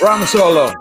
[0.00, 0.72] Ram solo.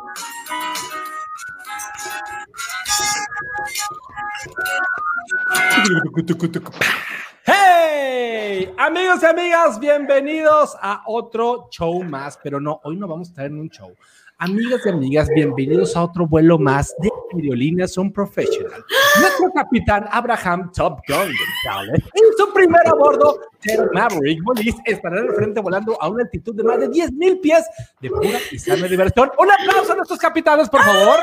[7.45, 8.73] ¡Hey!
[8.77, 13.45] Amigos y amigas, bienvenidos a otro show más, pero no, hoy no vamos a estar
[13.45, 13.93] en un show.
[14.41, 18.85] Amigas y amigas, bienvenidos a otro vuelo más de Aerolíneas Un Professional.
[19.19, 21.29] Nuestro capitán Abraham Top Gun
[21.65, 26.23] González, en su primer a bordo, Ted Maverick Bolis, estará el frente volando a una
[26.23, 27.65] altitud de más de 10.000 pies
[27.99, 29.29] de pura y sana diversión.
[29.37, 31.19] Un aplauso a nuestros capitanes, por favor.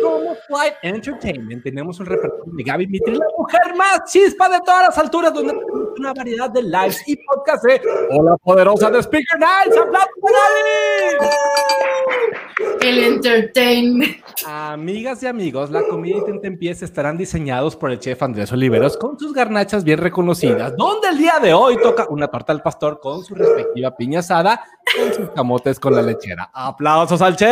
[0.00, 4.88] Como Flight Entertainment tenemos un repertorio de Gaby Mitri, la mujer más chispa de todas
[4.88, 5.52] las alturas, donde
[5.98, 9.76] una variedad de lives y podcasts de Hola Poderosa de Speaker Nights.
[9.76, 11.28] ¡Aplausos Gaby!
[12.80, 14.16] El entertainment.
[14.46, 19.18] Amigas y amigos, la comida y empieza estarán diseñados por el chef Andrés Oliveros con
[19.18, 23.24] sus garnachas bien reconocidas, donde el día de hoy toca una torta al pastor con
[23.24, 24.62] su respectiva piña asada
[24.96, 26.50] con sus camotes con la lechera.
[26.52, 27.48] ¡Aplausos al chef!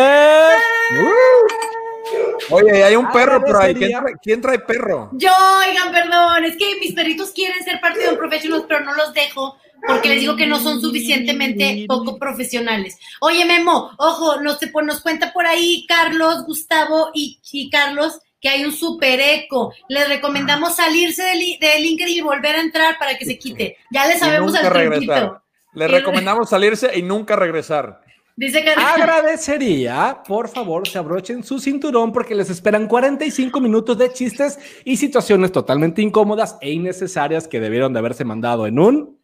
[2.51, 3.75] Oye, hay un perro por ahí.
[4.23, 5.11] ¿Quién trae, perro?
[5.13, 5.31] Yo,
[5.69, 6.45] oigan, perdón.
[6.45, 10.09] Es que mis perritos quieren ser parte de un professional, pero no los dejo porque
[10.09, 12.99] les digo que no son suficientemente poco profesionales.
[13.21, 18.73] Oye, Memo, ojo, nos, nos cuenta por ahí Carlos, Gustavo y, Carlos que hay un
[18.73, 19.73] super eco.
[19.89, 23.79] Les recomendamos salirse de, de, LinkedIn y volver a entrar para que se quite.
[23.91, 25.41] Ya le sabemos al regresar.
[25.73, 28.03] Les recomendamos salirse y nunca regresar.
[28.37, 28.71] Dice que...
[28.71, 34.99] Agradecería, por favor, se abrochen su cinturón porque les esperan 45 minutos de chistes y
[34.99, 39.19] situaciones totalmente incómodas e innecesarias que debieron de haberse mandado en un...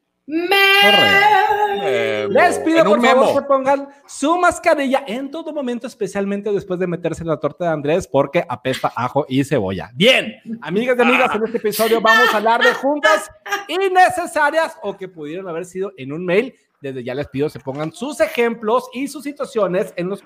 [2.31, 7.23] Les pido por favor que pongan su mascarilla en todo momento, especialmente después de meterse
[7.23, 9.91] en la torta de Andrés, porque apesta ajo y cebolla.
[9.95, 13.31] Bien, amigas y amigas, en este episodio vamos a hablar de juntas
[13.69, 17.93] innecesarias o que pudieron haber sido en un mail desde ya les pido se pongan
[17.93, 20.23] sus ejemplos y sus situaciones en los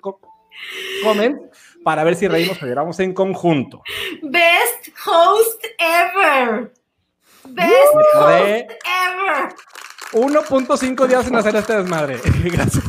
[1.04, 1.40] comments
[1.84, 3.82] para ver si reímos o lloramos en conjunto.
[4.22, 6.72] Best host ever.
[7.44, 9.54] Best host ever.
[10.12, 12.18] 1.5 días sin hacer este desmadre.
[12.44, 12.84] Gracias.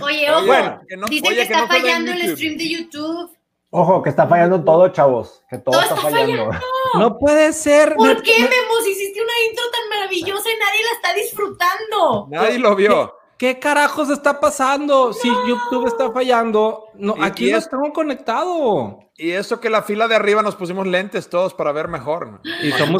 [0.00, 3.36] Oye, ojo, bueno, que no, dicen que está fallando el stream de YouTube.
[3.70, 5.42] Ojo, que está fallando todo, chavos.
[5.48, 6.50] Que todo, está, fallando.
[6.98, 7.94] No puede ser.
[7.94, 8.52] ¿Por qué, Memo?
[8.82, 12.26] Si hiciste una intro tan maravillosa y nadie la está disfrutando.
[12.30, 13.14] Nadie lo vio.
[13.38, 15.12] ¿Qué, carajos está pasando?
[15.12, 18.94] Si YouTube está fallando, no, aquí no estamos conectados.
[19.16, 22.40] Y eso que la fila de arriba nos pusimos lentes todos para ver mejor.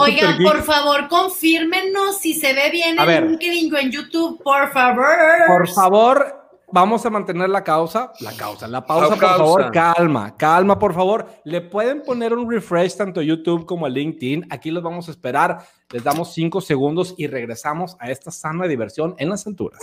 [0.01, 5.07] Oigan, por favor, confírmenos si se ve bien en LinkedIn o en YouTube, por favor.
[5.47, 6.42] Por favor,
[6.73, 11.27] vamos a mantener la causa, la causa, la pausa, por favor, calma, calma, por favor.
[11.45, 14.47] Le pueden poner un refresh tanto a YouTube como a LinkedIn.
[14.51, 15.59] Aquí los vamos a esperar.
[15.91, 19.81] Les damos cinco segundos y regresamos a esta sana diversión en las alturas.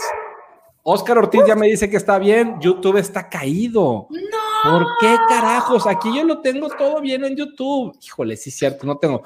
[0.82, 2.56] Oscar Ortiz ya me dice que está bien.
[2.60, 4.08] YouTube está caído.
[4.10, 4.40] No.
[4.62, 5.86] ¿Por qué carajos?
[5.86, 7.96] Aquí yo lo tengo todo bien en YouTube.
[8.02, 9.22] Híjole, sí es cierto, no tengo.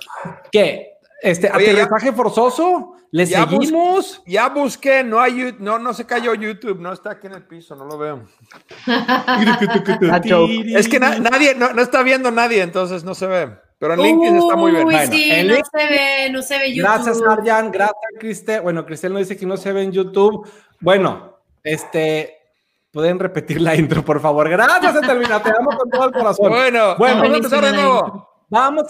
[0.52, 0.93] ¿Qué?
[1.24, 4.22] Este, aterrizaje forzoso, le seguimos.
[4.26, 7.74] ya busqué, no hay, no, no se cayó YouTube, no está aquí en el piso,
[7.74, 8.26] no lo veo.
[10.76, 13.56] es que nadie, no, está viendo nadie, entonces no se ve.
[13.78, 14.86] Pero en LinkedIn está muy bien.
[15.10, 16.92] sí, no se ve, no se ve YouTube.
[16.92, 18.60] Gracias, Arjan, gracias, Cristel.
[18.60, 20.46] Bueno, Cristel no dice que no se ve en YouTube.
[20.78, 22.34] Bueno, este,
[22.92, 24.50] pueden repetir la intro, por favor.
[24.50, 26.50] Gracias, Etelvina, te amo con todo el corazón.
[26.50, 28.28] Bueno, bueno vamos a empezar de nuevo.
[28.50, 28.84] Vamos.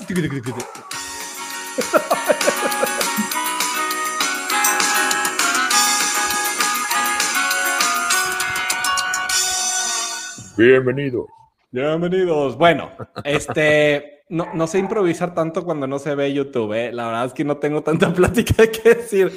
[10.56, 11.26] Bienvenidos.
[11.73, 12.56] Bienvenidos.
[12.56, 12.93] Bueno,
[13.25, 16.75] este, no, no sé improvisar tanto cuando no se ve YouTube.
[16.75, 16.93] ¿eh?
[16.93, 19.32] La verdad es que no tengo tanta plática que decir.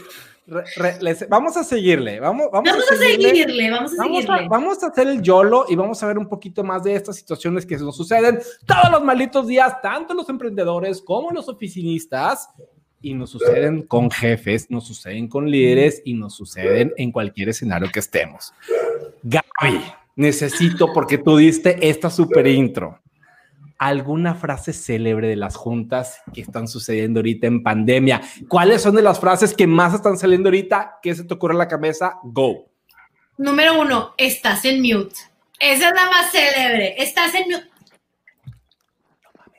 [0.47, 2.19] Re- re- les- vamos a seguirle.
[2.21, 4.47] Vamos, vamos, Vamos a seguirle, vamos a Vamos a, seguirle.
[4.49, 7.65] vamos a hacer el YOLO y vamos a ver un poquito más de estas situaciones
[7.65, 12.49] que nos suceden todos los malditos días, tanto los emprendedores como los oficinistas,
[13.01, 17.89] y nos suceden con jefes, nos suceden con líderes y nos suceden en cualquier escenario
[17.93, 18.53] que estemos.
[19.23, 19.81] Gaby,
[20.15, 22.99] necesito, porque tú diste esta super intro,
[23.79, 28.21] alguna frase célebre de las juntas que están sucediendo ahorita en pandemia.
[28.47, 30.99] ¿Cuáles son de las frases que más están saliendo ahorita?
[31.01, 32.15] ¿Qué se te ocurre en la cabeza?
[32.23, 32.69] Go.
[33.37, 35.15] Número uno, estás en mute.
[35.59, 36.95] Esa es la más célebre.
[37.01, 37.69] Estás en mute.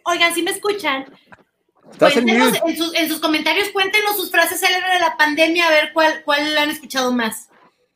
[0.05, 1.05] Oigan, si me escuchan,
[1.93, 2.61] Estás en cuéntenos mute.
[2.71, 6.23] en, sus, en sus comentarios, cuéntenos sus frases célebres de la pandemia, a ver cuál,
[6.25, 7.49] cuál han escuchado más.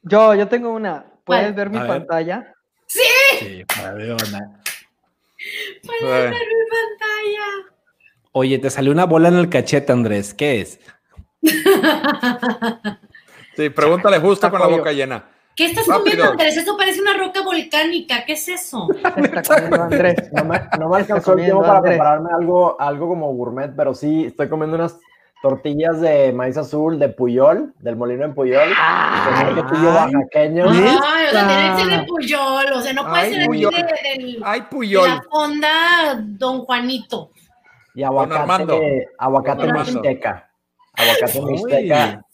[0.02, 1.04] Yo, yo tengo una.
[1.24, 1.54] ¿Puedes ¿Cuál?
[1.54, 1.88] ver mi A ver.
[1.88, 2.54] pantalla?
[2.86, 4.16] Sí, Fabiola.
[4.18, 4.61] Pueden
[5.82, 6.04] Eh.
[6.04, 7.72] ver mi pantalla.
[8.32, 10.34] Oye, te salió una bola en el cachete, Andrés.
[10.34, 10.80] ¿Qué es?
[13.54, 15.28] Sí, pregúntale justo con la boca llena.
[15.54, 16.00] ¿Qué estás Rápido.
[16.04, 16.56] comiendo, Andrés?
[16.56, 18.24] Eso parece una roca volcánica.
[18.24, 18.88] ¿Qué es eso?
[19.16, 20.32] Está comiendo Andrés.
[20.32, 21.92] No me, no me alcanzó el tiempo para Andrés.
[21.98, 24.98] prepararme algo, algo como gourmet, pero sí estoy comiendo unas
[25.42, 29.96] tortillas de maíz azul de Puyol, del molino en Puyol, con Ay, un quesillo ay.
[30.14, 30.64] oaxaqueño.
[30.70, 32.72] Ay, o sea, tiene que ser de Puyol.
[32.74, 33.74] O sea, no puede Ay, ser aquí Puyol.
[33.74, 35.08] de, Ay, de Puyol.
[35.08, 35.68] la fonda
[36.22, 37.30] Don Juanito.
[37.94, 40.48] Y aguacate, aguacate mixteca.
[40.94, 41.52] Aguacate Uy.
[41.52, 42.24] mixteca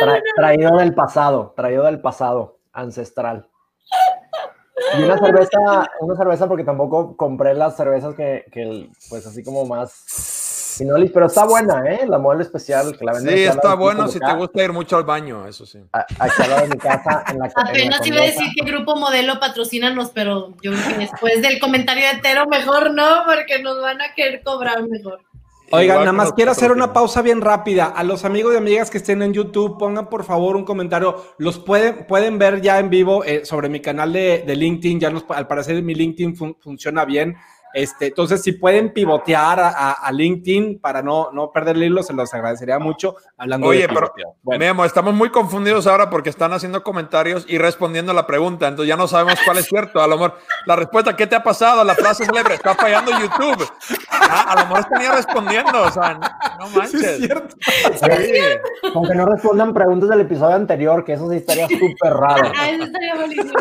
[0.00, 3.48] tra- traído del pasado, traído del pasado, ancestral.
[4.98, 9.64] Y una cerveza, una cerveza porque tampoco compré las cervezas que, que, pues así como
[9.66, 9.92] más
[10.76, 12.06] finolis, pero está buena, ¿eh?
[12.06, 15.04] La modelo especial que la venden Sí, está bueno si te gusta ir mucho al
[15.04, 15.78] baño, eso sí.
[15.92, 18.46] a- Aquí al lado de mi casa, en la en la Apenas iba a decir
[18.56, 23.22] que Grupo Modelo patrocínanos, pero yo creo que después del comentario de Tero, mejor no,
[23.26, 25.20] porque nos van a querer cobrar mejor.
[25.70, 27.86] Oigan, nada más quiero hacer una pausa bien rápida.
[27.86, 31.16] A los amigos y amigas que estén en YouTube, pongan por favor un comentario.
[31.38, 35.00] Los pueden, pueden ver ya en vivo eh, sobre mi canal de, de LinkedIn.
[35.00, 37.34] Ya nos- al parecer mi LinkedIn fun- funciona bien.
[37.74, 42.02] Este, entonces, si pueden pivotear a, a- a LinkedIn para no, no perder el hilo,
[42.02, 43.16] se los agradecería mucho.
[43.36, 44.12] Hablando Oye, de pero.
[44.42, 48.88] Bueno, Memo, estamos muy confundidos ahora porque están haciendo comentarios y respondiendo la pregunta, entonces
[48.88, 50.00] ya no sabemos cuál es cierto.
[50.00, 51.82] A lo mejor la respuesta, ¿qué te ha pasado?
[51.84, 53.68] La frase célebre, está fallando YouTube.
[54.10, 56.20] Ah, a lo mejor tenía respondiendo, o sea, no,
[56.60, 57.02] no sí manches.
[57.02, 57.56] es cierto.
[57.64, 58.90] Sí.
[58.92, 62.52] Con que no respondan preguntas del episodio anterior, que eso sí estaría súper raro.
[62.56, 63.52] Ah, eso estaría buenísimo.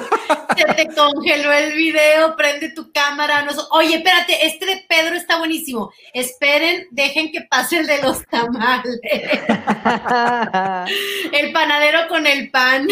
[0.55, 3.41] Se te congeló el video, prende tu cámara.
[3.41, 5.91] no so- Oye, espérate, este de Pedro está buenísimo.
[6.13, 8.99] Esperen, dejen que pase el de los tamales.
[11.31, 12.87] El panadero con el pan.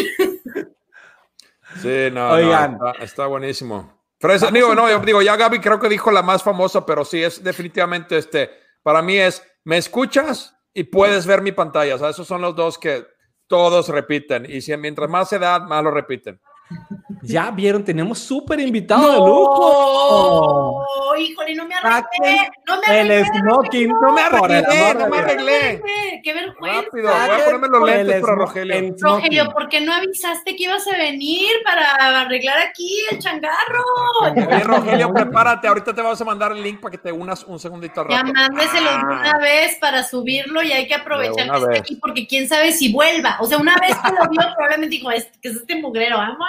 [1.80, 3.98] Sí, no, está, está buenísimo.
[4.18, 7.22] Fresa, digo, no, yo digo, ya Gaby creo que dijo la más famosa, pero sí,
[7.22, 8.50] es definitivamente este,
[8.82, 12.54] para mí es, me escuchas y puedes ver mi pantalla, o sea, esos son los
[12.54, 13.04] dos que
[13.48, 16.40] todos repiten, y si mientras más edad, más lo repiten.
[17.24, 20.84] Ya vieron, tenemos súper invitado de lujo.
[21.12, 22.50] No, híjole, no me arreglé.
[22.66, 23.18] No me arreglé.
[23.18, 23.88] El smoking.
[24.00, 25.82] No me arreglé, no de me arreglé.
[26.24, 26.80] Qué vergüenza.
[26.82, 28.94] Rápido, voy a ponerme los lentes para Rogelio.
[29.00, 29.50] Rogelio.
[29.52, 33.84] ¿por qué no avisaste que ibas a venir para arreglar aquí el changarro?
[34.22, 37.58] Oye, Rogelio, prepárate, ahorita te vamos a mandar el link para que te unas un
[37.58, 38.32] segundito al Ya rato.
[38.34, 39.18] mándeselos de Ah.
[39.20, 42.72] una vez para subirlo y hay que aprovechar De que está aquí porque quién sabe
[42.72, 43.36] si vuelva.
[43.40, 46.16] O sea, una vez que lo vio, probablemente dijo, "Es- ¿qué es este mugrero?
[46.18, 46.48] Vámonos.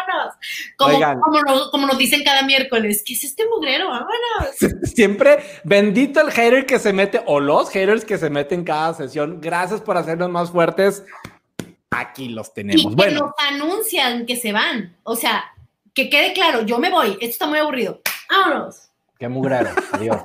[0.77, 1.19] Como, Oigan.
[1.19, 3.89] como, nos, como nos dicen cada miércoles, ¿qué es este mugrero?
[3.89, 4.11] Vámonos.
[4.93, 9.39] Siempre bendito el hater que se mete o los haters que se meten cada sesión.
[9.41, 11.03] Gracias por hacernos más fuertes.
[11.91, 12.87] Aquí los Y tenemos.
[12.87, 14.95] que Bueno, nos anuncian que se van.
[15.03, 15.43] O sea,
[15.93, 17.11] que quede claro, yo me voy.
[17.13, 18.01] Esto está muy aburrido.
[18.29, 18.89] Vámonos.
[19.19, 19.69] Qué mugrero,
[20.01, 20.21] Dios.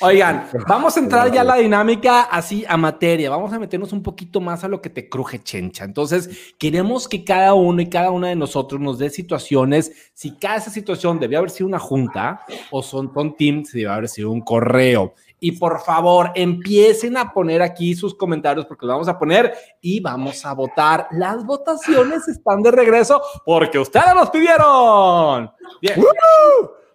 [0.00, 3.30] Oigan, vamos a entrar ya a la dinámica así a materia.
[3.30, 5.84] Vamos a meternos un poquito más a lo que te cruje, chencha.
[5.84, 10.10] Entonces, queremos que cada uno y cada una de nosotros nos dé situaciones.
[10.14, 13.92] Si cada esa situación debía haber sido una junta o son, son teams, si debe
[13.92, 15.14] haber sido un correo.
[15.38, 20.00] Y por favor, empiecen a poner aquí sus comentarios porque los vamos a poner y
[20.00, 21.08] vamos a votar.
[21.12, 25.50] Las votaciones están de regreso porque ustedes los pidieron.
[25.80, 26.02] Bien.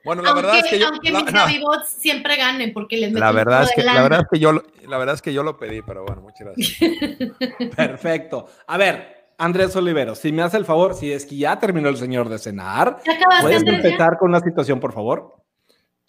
[0.04, 1.32] Bueno, la aunque verdad es que yo, aunque la, mis
[1.62, 4.52] no, siempre ganen porque les la meten verdad es que la verdad es que yo
[4.52, 6.78] lo- la verdad es que yo lo pedí, pero bueno, muchas gracias.
[7.76, 8.48] Perfecto.
[8.68, 11.98] A ver, Andrés Olivero, si me hace el favor, si es que ya terminó el
[11.98, 13.72] señor de cenar, ¿Ya acabaste, ¿puedes ya?
[13.72, 15.36] empezar con una situación, por favor?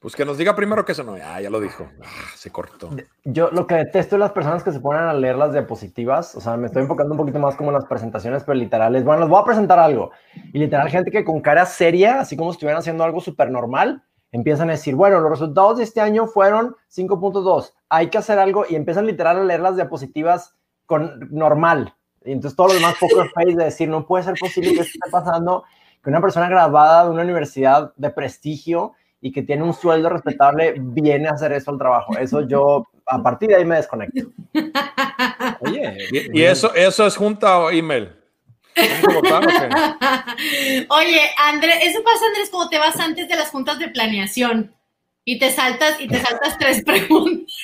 [0.02, 1.88] Pues que nos diga primero que eso no, ya, ya lo dijo.
[2.02, 2.90] Ah, se cortó.
[3.24, 6.34] Yo lo que detesto es las personas que se ponen a leer las diapositivas.
[6.34, 9.04] O sea, me estoy enfocando un poquito más como en las presentaciones, pero literales.
[9.04, 10.10] Bueno, les voy a presentar algo.
[10.52, 14.02] Y literal, gente que con cara seria, así como si estuvieran haciendo algo súper normal,
[14.32, 18.64] empiezan a decir, bueno, los resultados de este año fueron 5.2, hay que hacer algo
[18.68, 20.56] y empiezan literal a leer las diapositivas
[20.86, 21.94] con normal.
[22.24, 24.98] Y entonces todo lo demás poker face de decir, no puede ser posible que esto
[24.98, 25.64] esté pasando,
[26.02, 28.94] que una persona graduada de una universidad de prestigio
[29.24, 32.18] y que tiene un sueldo respetable viene a hacer eso al trabajo.
[32.18, 34.32] Eso yo, a partir de ahí me desconecto.
[35.60, 38.10] Oye, Y, y eso, eso es junta o email.
[40.88, 44.74] Oye, Andrés, eso pasa, Andrés, como te vas antes de las juntas de planeación
[45.24, 47.54] y te saltas y te saltas tres preguntas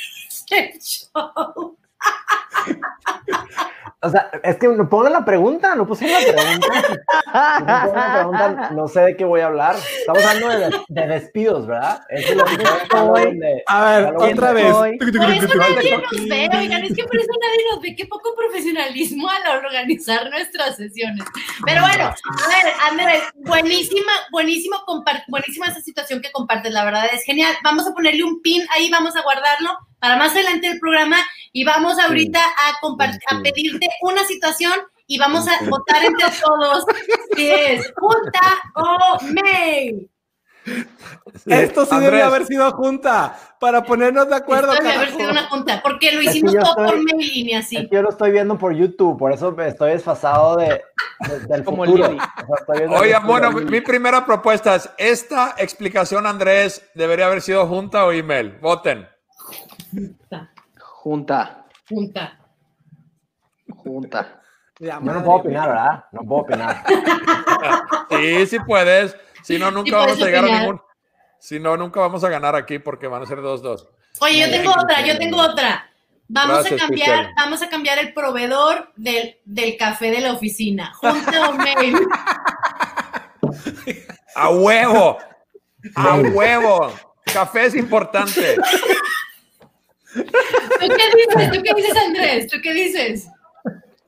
[0.51, 1.77] del show.
[4.01, 6.69] O sea, es que no pongan la pregunta, no pusieron la pregunta.
[7.29, 9.75] Si no la pregunta, no sé de qué voy a hablar.
[9.99, 12.01] Estamos hablando de, de despidos, ¿verdad?
[12.09, 14.73] Eso es lo que de- A ver, otra vez.
[14.73, 17.97] Por eso nadie nos ve, oigan, es que por eso nadie nos ve.
[17.97, 21.25] Qué poco profesionalismo al organizar nuestras sesiones.
[21.67, 24.77] Pero bueno, a ver, Andrés, buenísima, buenísimo,
[25.27, 27.53] buenísima esa situación que compartes, la verdad es genial.
[27.65, 31.17] Vamos a ponerle un pin ahí, vamos a guardarlo para más adelante del programa
[31.53, 34.73] y vamos ahorita a, compar- a pedirte una situación
[35.07, 36.85] y vamos a votar entre todos
[37.37, 38.41] si es junta
[38.75, 40.11] o mail.
[41.47, 44.73] Esto sí Andrés, debe haber sido junta para ponernos de acuerdo.
[44.73, 47.15] Esto debe haber sido una junta, porque lo Es que hicimos yo todo estoy- por
[47.17, 47.77] mail y ni Es así.
[47.89, 50.83] que yo lo estoy viendo por YouTube, por eso me estoy desfasado de,
[51.27, 52.09] de- del Como futuro.
[52.09, 52.19] Lili.
[52.21, 53.21] O sea, el futuro.
[53.27, 58.59] bueno, mi, mi primera propuesta es, esta explicación, Andrés, debería haber sido junta o email.
[58.61, 59.09] Voten.
[59.91, 61.65] Junta, Junta.
[61.89, 62.39] Junta.
[64.81, 66.05] Ya, Yo no puedo opinar, ¿verdad?
[66.13, 66.85] No puedo opinar.
[68.11, 69.17] Sí, sí puedes.
[69.43, 70.81] Si no, nunca Sí vamos a llegar a ningún...
[71.39, 73.87] Si no, nunca vamos a ganar aquí porque van a ser 2-2.
[74.21, 75.89] Oye, yo tengo otra, yo tengo otra.
[76.29, 77.35] Vamos Gracias, a cambiar, Cristian.
[77.37, 80.93] vamos a cambiar el proveedor del, del café de la oficina.
[80.95, 81.97] Junta o mail.
[84.35, 85.19] ¡A huevo!
[85.95, 86.93] ¡A huevo!
[87.33, 88.57] Café es importante.
[90.15, 90.23] ¿Tú
[90.81, 90.87] qué
[91.17, 91.53] dices?
[91.53, 92.47] ¿Tú qué dices, Andrés?
[92.49, 93.29] ¿Tú qué dices?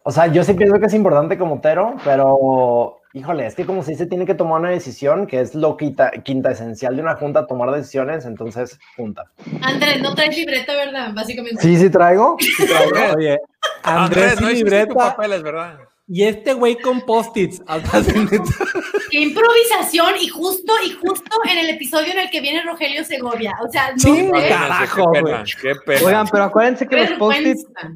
[0.02, 3.82] O sea, yo sí pienso que es importante como Tero, pero híjole, es que como
[3.82, 7.16] si se tiene que tomar una decisión, que es lo quinta, quinta esencial de una
[7.16, 9.30] junta, tomar decisiones, entonces junta.
[9.60, 11.12] Andrés, no traes libreta, ¿verdad?
[11.14, 11.60] Básicamente.
[11.60, 12.36] Sí, sí traigo.
[12.38, 13.14] Sí traigo.
[13.16, 13.38] Oye,
[13.82, 15.78] Andrés, Andrés, no libreta papeles, ¿verdad?
[16.12, 17.62] Y este güey con post-its.
[19.10, 23.54] Qué improvisación y justo, y justo en el episodio en el que viene Rogelio Segovia.
[23.66, 24.30] O sea, no sé.
[24.48, 25.52] Carajo, qué pena, güey.
[25.62, 26.06] qué pena.
[26.06, 27.18] Oigan, pero acuérdense que los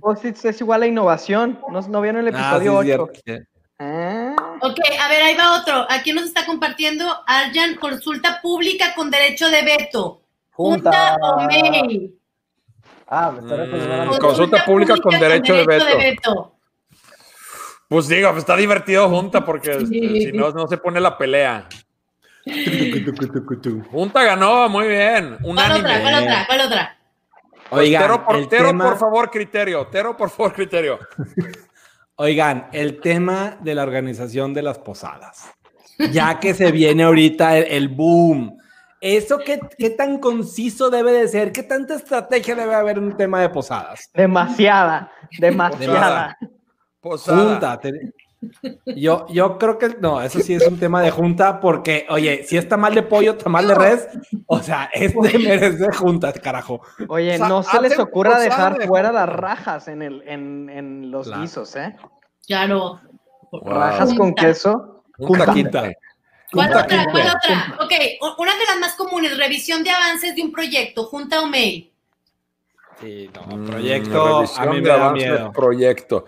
[0.00, 1.59] post-its es igual a innovación.
[1.71, 3.12] ¿No, no vieron el Ah, sí, episodio es 8?
[3.25, 3.49] cierto.
[3.80, 5.85] Ah, Ok, a ver, ahí va otro.
[5.90, 10.23] Aquí nos está compartiendo Arjan, consulta pública con derecho de veto.
[10.52, 11.35] Junta, Junta.
[11.35, 12.14] o mail.
[13.09, 16.54] Ah, me a Mm, consulta pública con derecho de veto.
[17.88, 20.21] Pues digo, pues está divertido junta porque este, Sí.
[20.23, 21.69] si no, no se pone la pelea.
[23.91, 25.38] Junta ganó, muy bien.
[25.43, 26.00] ¿Cuál otra?
[26.03, 26.47] ¿Cuál otra?
[26.47, 26.97] ¿Cuál otra?
[27.71, 29.87] Pues, Oigan, Tero, por, el Tero, tema- por favor, criterio.
[29.87, 30.99] Tero, por favor, criterio.
[32.17, 35.50] Oigan, el tema de la organización de las posadas.
[36.12, 38.57] Ya que se viene ahorita el, el boom.
[39.00, 41.53] ¿Eso qué, qué tan conciso debe de ser?
[41.53, 44.11] ¿Qué tanta estrategia debe haber en un tema de posadas?
[44.14, 46.37] demasiada, demasiada.
[47.05, 47.51] Posada.
[47.51, 47.81] Junta.
[48.87, 52.57] Yo, yo creo que no, eso sí es un tema de junta porque, oye, si
[52.59, 54.09] está mal de pollo, tamal de res,
[54.47, 56.81] o sea, este merece juntas, carajo.
[57.09, 60.69] Oye, O sea, no se les ocurra dejar de fuera las rajas en, el, en,
[60.69, 61.43] en los Claro.
[61.43, 61.95] guisos, ¿eh?
[62.47, 63.01] Claro.
[63.65, 64.43] Rajas con Junta.
[64.47, 65.05] queso.
[65.17, 65.91] Junta, Quinta.
[66.53, 67.05] ¿Cuál Junta, otra?
[67.11, 67.77] ¿Cuál otra?
[67.81, 67.93] Ok,
[68.39, 71.91] una de las más comunes, revisión de avances de un proyecto, junta o mail.
[73.01, 75.53] Sí, no, Mm, proyecto, a revisión mí me da miedo.
[75.53, 76.25] Proyecto.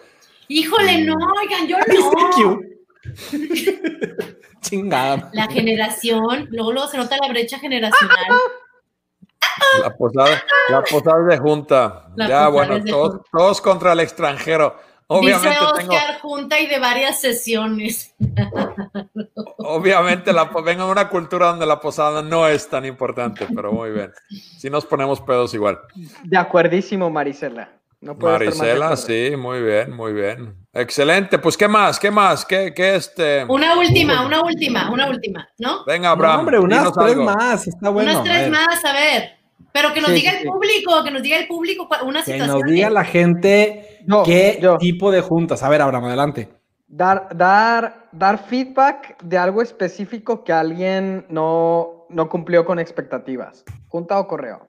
[0.49, 2.61] Híjole, no, oigan, yo no.
[4.61, 5.31] Chingada.
[5.33, 8.17] La generación, luego, luego se nota la brecha generacional.
[9.81, 12.09] La posada, la posada de junta.
[12.15, 13.25] La ya, bueno, todos, junta.
[13.33, 14.77] todos contra el extranjero.
[15.09, 18.15] Obviamente Dice tengo, Oscar, junta y de varias sesiones.
[19.59, 23.93] obviamente la, vengo de una cultura donde la posada no es tan importante, pero muy
[23.93, 24.13] bien.
[24.59, 25.79] Si nos ponemos pedos igual.
[26.25, 27.76] De acuerdísimo, Marisela.
[28.01, 30.55] No Marisela, sí, muy bien, muy bien.
[30.73, 31.39] Excelente.
[31.39, 31.99] Pues, ¿qué más?
[31.99, 32.45] ¿Qué más?
[32.45, 33.45] ¿Qué, qué este?
[33.49, 35.85] Una última, una última, una última, ¿no?
[35.87, 36.41] Venga, No, Abraham.
[36.41, 37.25] hombre, unas tres algo.
[37.25, 38.11] más, está bueno.
[38.11, 38.51] Unas a tres ver.
[38.51, 39.31] más, a ver.
[39.73, 40.49] Pero que nos Sí, diga sí, el sí.
[40.51, 42.61] público, que nos diga el público una Que situación.
[42.61, 44.77] nos diga la gente Yo, qué yo.
[44.79, 45.63] tipo de juntas.
[45.63, 46.49] A ver, Abraham, adelante.
[46.89, 53.65] Dar, dar, dar feedback de algo específico que alguien no, no cumplió con expectativas.
[53.89, 54.69] ¿Junta o correo?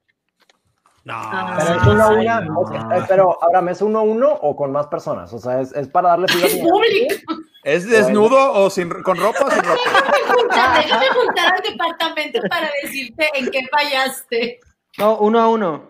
[1.08, 1.22] No,
[1.58, 2.42] Pero es Ah, uno a sí, una.
[2.42, 2.60] no.
[2.60, 5.32] o sea, eh, pero ahora, ¿es uno a uno o con más personas?
[5.32, 6.26] O sea, es, es para darle.
[6.44, 7.34] Es público.
[7.64, 9.80] ¿Es desnudo o sin, con ropa o sin ropa?
[10.14, 14.60] Déjame juntar, déjame juntar al departamento para decirte en qué fallaste.
[14.98, 15.90] No, uno a uno.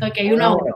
[0.00, 0.74] Ok, uno a uno.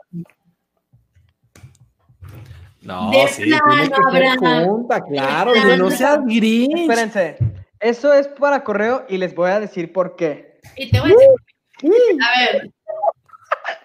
[2.83, 6.91] No, De sí, plano, tiene que junta, claro, De no seas grinch.
[6.91, 7.37] Espérense.
[7.79, 10.59] Eso es para correo y les voy a decir por qué.
[10.77, 12.19] Y te voy a decir.
[12.23, 12.71] A ver,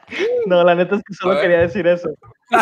[0.48, 2.10] No, la neta es que solo quería decir eso.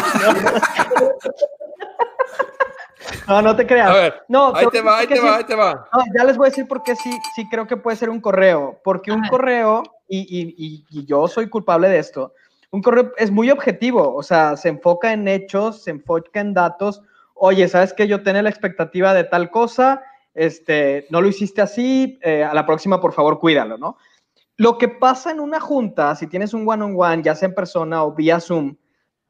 [3.28, 3.90] No, no te creas.
[3.90, 5.88] A ver, no, ahí te va, ahí te va, sí- ahí te va.
[5.94, 8.20] No, ya les voy a decir por qué sí, sí creo que puede ser un
[8.22, 8.80] correo.
[8.84, 9.30] Porque un Ajá.
[9.30, 12.34] correo, y, y- y- y yo soy culpable de esto,
[12.72, 17.02] un correo es muy objetivo, o sea, se enfoca en hechos, se enfoca en datos.
[17.34, 20.02] Oye, ¿sabes que Yo tenía la expectativa de tal cosa,
[20.34, 23.98] este, no lo hiciste así, eh, a la próxima, por favor, cuídalo, ¿no?
[24.58, 28.14] Lo que pasa en una junta, si tienes un one-on-one, ya sea en persona o
[28.14, 28.76] vía Zoom,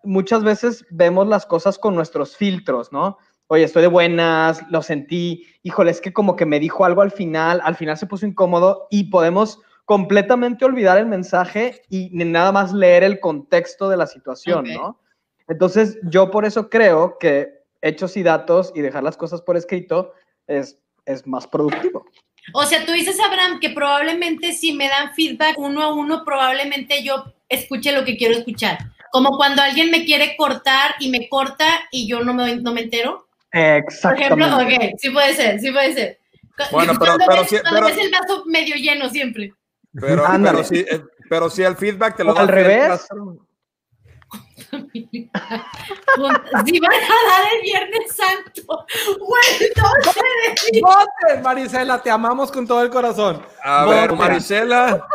[0.03, 3.17] muchas veces vemos las cosas con nuestros filtros, ¿no?
[3.47, 7.11] Oye, estoy de buenas, lo sentí, híjole, es que como que me dijo algo al
[7.11, 12.73] final, al final se puso incómodo y podemos completamente olvidar el mensaje y nada más
[12.73, 14.65] leer el contexto de la situación.
[14.73, 14.99] ¿no?
[15.47, 20.13] Entonces, yo por eso creo que hechos y datos y dejar las cosas por escrito
[20.47, 22.05] es, es más productivo.
[22.53, 27.03] O sea, tú dices, Abraham, que probablemente si me dan feedback uno a uno, probablemente
[27.03, 28.77] yo escuche lo que quiero escuchar.
[29.11, 32.81] Como cuando alguien me quiere cortar y me corta y yo no me, no me
[32.81, 33.27] entero.
[33.51, 34.43] Por Exactamente.
[34.43, 34.57] ejemplo,
[34.87, 36.19] ok, sí puede ser, sí puede ser.
[36.71, 39.53] Bueno, pero- cuando pero ves, cuando pero- ves el vaso medio lleno siempre.
[39.99, 43.07] Pero, pero, sí, eh, pero si el feedback te lo da al revés.
[46.65, 48.85] Si van a dar el Viernes Santo.
[50.81, 53.45] Vote, Marisela, te amamos con todo el corazón.
[53.63, 54.13] A ver.
[54.13, 55.05] Marisela.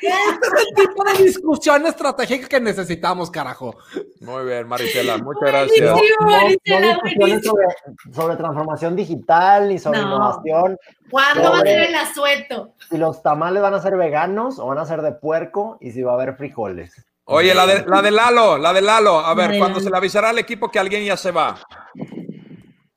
[0.00, 3.76] Este es el tipo de discusión estratégica que necesitamos, carajo.
[4.24, 5.80] Muy bien, Marisela, muchas gracias.
[5.90, 7.54] No, no Marisela, discusiones buenísimo.
[7.54, 10.06] sobre, sobre transformación digital ni sobre No.
[10.06, 10.78] innovación.
[11.10, 12.74] ¿Cuándo va a ser el asueto?
[12.90, 16.02] Si los tamales van a ser veganos o van a ser de puerco y si
[16.02, 16.94] va a haber frijoles.
[17.26, 19.18] Oye, la de, la de Lalo, la de Lalo.
[19.20, 21.56] A ver, cuando se le avisará al equipo que alguien ya se va.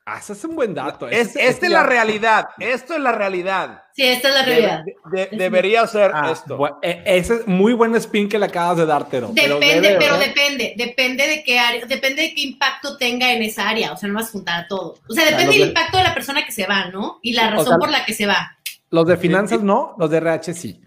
[0.10, 1.06] Ah, ese es un buen dato.
[1.10, 2.48] Es, esta es la realidad.
[2.60, 3.84] Esto es la realidad.
[3.94, 4.84] Sí, esta es la realidad.
[5.12, 6.80] De- de- debería ser Ah, esto.
[6.82, 9.34] e- ese es muy buen spin que le acabas de dar, Tero.
[9.36, 13.44] pero Depende, debe, pero depende, depende de qué área, depende de qué impacto tenga en
[13.44, 14.96] esa área, o sea, no vas a juntar a todo.
[15.10, 17.20] O sea, depende del de- impacto de la persona que se va, ¿no?
[17.22, 18.58] Y la O razón sea, por la que se va.
[18.90, 20.80] Los de finanzas no, los de RH sí.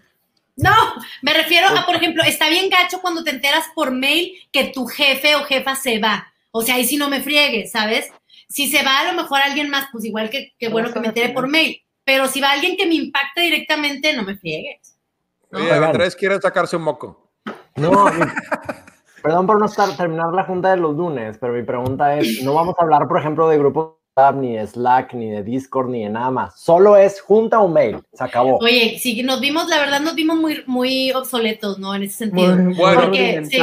[0.55, 0.73] No,
[1.21, 4.87] me refiero a, por ejemplo, está bien gacho cuando te enteras por mail que tu
[4.87, 6.27] jefe o jefa se va.
[6.51, 8.07] O sea, ahí sí no me friegues, ¿sabes?
[8.51, 11.07] Si se va a lo mejor alguien más, pues igual que, que bueno que me
[11.07, 11.81] entere por mail.
[12.03, 14.97] Pero si va alguien que me impacta directamente, no me friegues.
[15.53, 17.31] Oye, Andrés quiere sacarse un moco.
[17.75, 18.05] No,
[19.23, 22.53] perdón por no estar, terminar la junta de los lunes, pero mi pregunta es, no
[22.53, 26.03] vamos a hablar, por ejemplo, de grupo WhatsApp, ni de Slack, ni de Discord, ni
[26.03, 26.59] de nada más.
[26.59, 27.99] Solo es junta o mail.
[28.13, 28.57] Se acabó.
[28.57, 31.95] Oye, sí, nos vimos, la verdad, nos vimos muy, muy obsoletos, ¿no?
[31.95, 32.55] En ese sentido.
[32.55, 33.01] Muy, muy Bueno.
[33.01, 33.57] Porque, sí.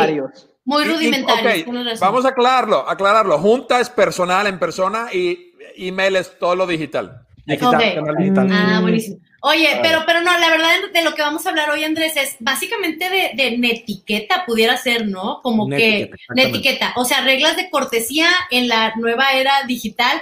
[0.68, 0.76] Rudimentarios.
[0.76, 1.58] Muy Y- y- rudimentarios.
[1.58, 2.08] ok, tienes razón.
[2.08, 3.38] vamos a aclararlo, aclararlo.
[3.38, 7.22] Junta es personal en persona y email es todo lo digital.
[7.46, 7.94] Digital, Ok.
[7.94, 8.48] canal digital.
[8.52, 9.18] Ah, buenísimo.
[9.40, 12.36] Oye, pero, pero no, la verdad de lo que vamos a hablar hoy, Andrés, es
[12.40, 15.40] básicamente de, de netiqueta, pudiera ser, ¿no?
[15.42, 20.20] Como Netiqueta, que netiqueta, o sea, reglas de cortesía en la nueva era digital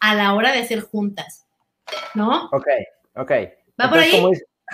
[0.00, 1.46] a la hora de hacer juntas,
[2.14, 2.46] ¿no?
[2.52, 2.66] Ok,
[3.16, 3.30] ok.
[3.80, 4.22] ¿Va por ahí?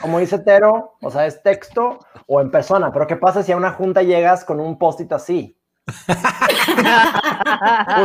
[0.01, 3.57] Como dice, Tero, o sea, es texto o en persona, pero ¿qué pasa si a
[3.57, 5.57] una junta llegas con un post-it así?
[5.87, 6.07] Pues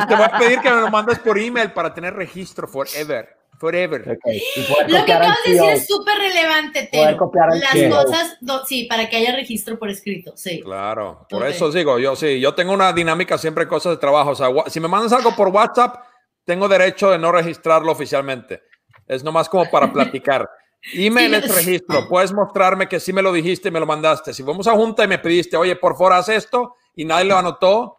[0.07, 3.37] te voy a pedir que me lo mandes por email para tener registro forever.
[3.59, 4.01] Forever.
[4.01, 4.25] Ok,
[4.55, 7.31] y poder Lo que acabas de decir es súper relevante, Tero.
[7.59, 10.61] Las cosas, do- sí, para que haya registro por escrito, sí.
[10.61, 11.49] Claro, por Ok.
[11.49, 14.31] eso digo, yo sí, yo tengo una dinámica siempre en cosas de trabajo.
[14.31, 15.95] O sea, si me mandas algo por WhatsApp,
[16.43, 18.63] tengo derecho de no registrarlo oficialmente.
[19.05, 20.49] Es nomás como para platicar.
[20.93, 22.07] Email es registro.
[22.07, 24.33] Puedes mostrarme que sí me lo dijiste y me lo mandaste.
[24.33, 27.37] Si vamos a junta y me pediste, oye, por favor, haz esto y nadie lo
[27.37, 27.97] anotó,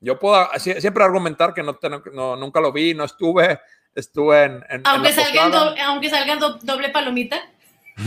[0.00, 3.58] yo puedo sie- siempre argumentar que no, te- no- nunca lo vi, no estuve,
[3.94, 4.64] estuve en.
[4.68, 5.64] en- Aunque salga, en posada.
[5.70, 7.36] doble, aunque salga doble palomita.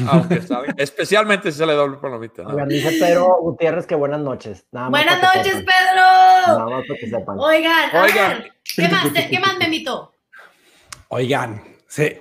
[0.09, 2.43] Aunque salga- especialmente si sale doble palomita.
[2.43, 2.49] ¿no?
[2.51, 4.65] Oigan, dice Pedro Gutiérrez que buenas noches.
[4.71, 5.65] Nada más Buenas noches, sepan.
[5.65, 6.01] Pedro.
[6.47, 7.39] Nada más para que sepan.
[7.39, 8.29] Oigan, a Oigan.
[8.37, 10.13] ver, ¿qué más, ¿qué más, Memito?
[11.09, 11.61] Oigan,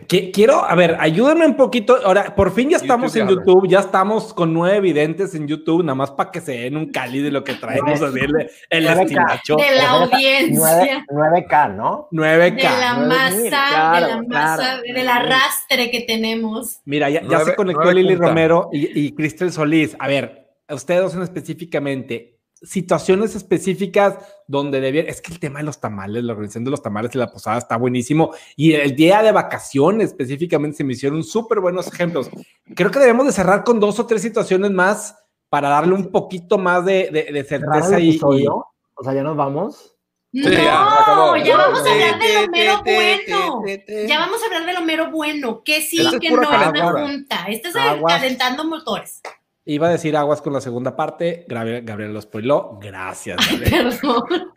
[0.08, 1.96] que- quiero, a ver, ayúdenme un poquito.
[2.04, 3.36] Ahora, por fin ya estamos YouTube en.
[3.38, 6.90] YouTube, ya estamos con nueve videntes en YouTube, nada más para que se den un
[6.90, 9.02] cálido de lo que traemos así el, el 9K.
[9.02, 9.56] estilacho.
[9.56, 11.04] De la Nueve- audiencia.
[11.08, 12.08] 9K, ¿no?
[12.10, 12.56] 9K.
[12.56, 14.82] De la masa, de la masa, claro.
[14.92, 16.80] del arrastre que tenemos.
[16.84, 18.16] Mira, ya, se conectó Lili.
[18.16, 19.94] Romero y, y Cristel Solís.
[20.00, 25.60] A ver, a ustedes dos en específicamente, situaciones específicas donde debía, es que el tema
[25.60, 28.94] de los tamales, la organización de los tamales y la posada está buenísimo y el
[28.94, 32.30] día de vacaciones específicamente se me hicieron súper buenos ejemplos.
[32.74, 35.16] Creo que debemos de cerrar con dos o tres situaciones más
[35.48, 38.20] para darle un poquito más de, de, de certeza ¿Cerrar el y?
[38.22, 39.96] O sea, ya nos vamos.
[40.32, 43.64] No, ya, vamos a hablar de lo mero bueno.
[44.06, 45.62] Ya vamos a hablar de lo mero bueno.
[45.64, 47.06] Que sí, es que no, una calentura.
[47.06, 47.46] junta.
[47.48, 48.20] Es Aguas.
[48.20, 49.20] calentando motores.
[49.64, 53.38] Iba a decir aguas con la segunda parte, Gabriel, Gabriel lo spoiló, gracias.
[53.50, 53.98] Gabriel.
[54.00, 54.52] Perdón.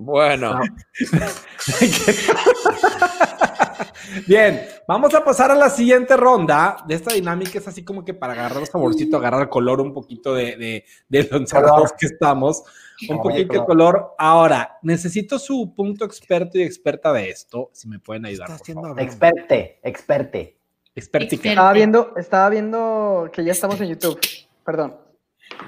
[0.00, 0.60] Bueno,
[4.26, 7.58] Bien, vamos a pasar a la siguiente ronda de esta dinámica.
[7.58, 10.84] Es así como que para agarrar el saborcito, agarrar el color un poquito de, de,
[11.08, 12.62] de lo encerrados que estamos.
[13.08, 13.66] Un poquito de color.
[13.66, 14.14] color.
[14.18, 17.70] Ahora, necesito su punto experto y experta de esto.
[17.72, 18.48] Si me pueden ayudar.
[18.48, 19.00] por favor.
[19.00, 20.57] Experte, experte.
[20.98, 21.48] Expertica.
[21.48, 24.18] Estaba viendo, estaba viendo que ya estamos en YouTube.
[24.64, 24.96] Perdón.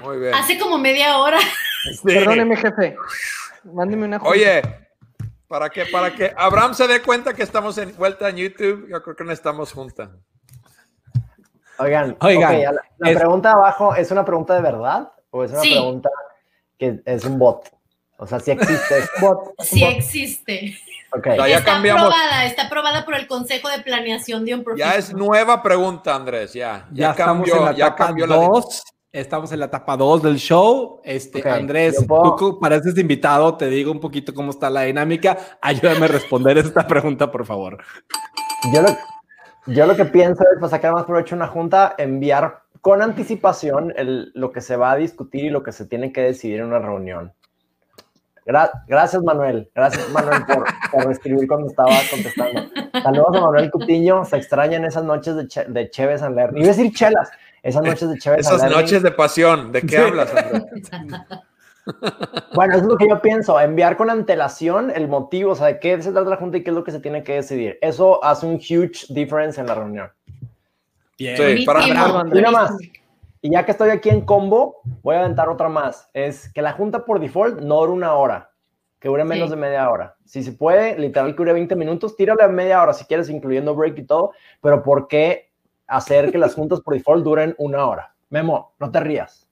[0.01, 0.33] muy bien.
[0.33, 1.39] Hace como media hora.
[1.39, 1.99] Sí.
[2.03, 2.95] Perdóneme, jefe.
[3.63, 4.29] Mándeme una junta.
[4.31, 4.61] Oye,
[5.47, 9.01] para que, para que Abraham se dé cuenta que estamos en vuelta en YouTube, yo
[9.01, 10.09] creo que no estamos juntas.
[11.79, 15.61] Oigan, Oigan, la, la es- pregunta abajo, ¿es una pregunta de verdad o es una
[15.61, 15.71] Sí.
[15.71, 16.09] pregunta
[16.77, 17.67] que es un bot?
[18.17, 18.95] O sea, si existe.
[19.19, 19.53] Bot.
[19.59, 20.75] Sí existe.
[21.13, 21.25] Ok.
[21.27, 22.03] Ya, ya está cambiamos.
[22.03, 26.53] aprobada, está aprobada por el Consejo de Planeación de un Ya es nueva pregunta, Andrés,
[26.53, 26.87] ya.
[26.91, 28.83] Ya, Ya, estamos cambió, en la ya etapa cambió la 2.
[29.13, 31.01] Estamos en la etapa 2 del show.
[31.03, 31.97] Este, Andrés,
[32.37, 35.37] tú pareces invitado, te digo un poquito cómo está la dinámica.
[35.61, 37.83] Ayúdame a responder esta pregunta, por favor.
[38.73, 38.89] Yo lo,
[39.65, 43.93] yo lo que pienso es, para sacar más provecho a una junta, enviar con anticipación
[43.97, 46.67] el- lo que se va a discutir y lo que se tiene que decidir en
[46.67, 47.33] una reunión.
[48.45, 49.69] Gra- gracias, Manuel.
[49.75, 52.61] Gracias, Manuel, por, por escribir cuando estaba contestando.
[53.01, 54.25] Saludos a Manuel Cutiño.
[54.25, 56.37] Se extrañan esas noches de, che, de Cheves and.
[56.37, 57.29] Iba a decir chelas.
[57.63, 60.65] Esas noches de Cheves and Esas noches de pasión, ¿de qué hablas, Andrés?
[62.53, 65.79] Bueno, eso es lo que yo pienso, enviar con antelación el motivo, o sea, de
[65.79, 67.77] qué se trata la junta y qué es lo que se tiene que decidir.
[67.81, 70.09] Eso hace un huge difference en la reunión.
[71.17, 71.37] Bien.
[71.37, 72.71] Sí, para- Buenísimo, Y una más.
[73.41, 76.07] Y ya que estoy aquí en combo, voy a aventar otra más.
[76.13, 78.50] Es que la junta por default no dure una hora,
[79.01, 79.55] que dure menos Sí.
[79.55, 80.15] de media hora.
[80.23, 83.75] Si se puede, literal que dure 20 minutos, tírale a media hora si quieres, incluyendo
[83.75, 85.49] break y todo, pero ¿por qué
[85.87, 88.13] hacer que las juntas por default duren una hora?
[88.29, 89.47] Memo, no te rías.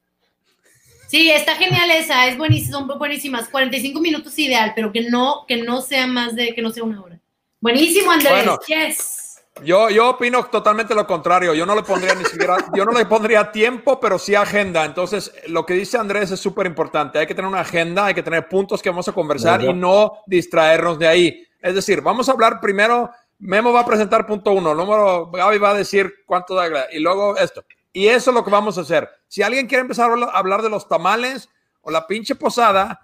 [1.07, 3.49] Sí, está genial esa, es buenísima, son buenísimas.
[3.49, 7.01] 45 minutos ideal, pero que no, que no sea más de, que no sea una
[7.01, 7.19] hora.
[7.59, 8.31] Buenísimo, Andrés.
[8.31, 8.59] Bueno.
[8.67, 9.18] yes.
[9.63, 11.53] Yo, yo opino totalmente lo contrario.
[11.53, 14.85] Yo no le pondría ni siquiera, yo no le pondría tiempo, pero sí agenda.
[14.85, 17.19] Entonces, lo que dice Andrés es súper importante.
[17.19, 20.19] Hay que tener una agenda, hay que tener puntos que vamos a conversar y no
[20.25, 21.47] distraernos de ahí.
[21.61, 25.71] Es decir, vamos a hablar primero, Memo va a presentar punto uno, número, Gaby va
[25.71, 27.63] a decir cuánto da, y luego esto.
[27.91, 29.09] Y eso es lo que vamos a hacer.
[29.27, 31.49] Si alguien quiere empezar a hablar de los tamales
[31.81, 33.01] o la pinche posada,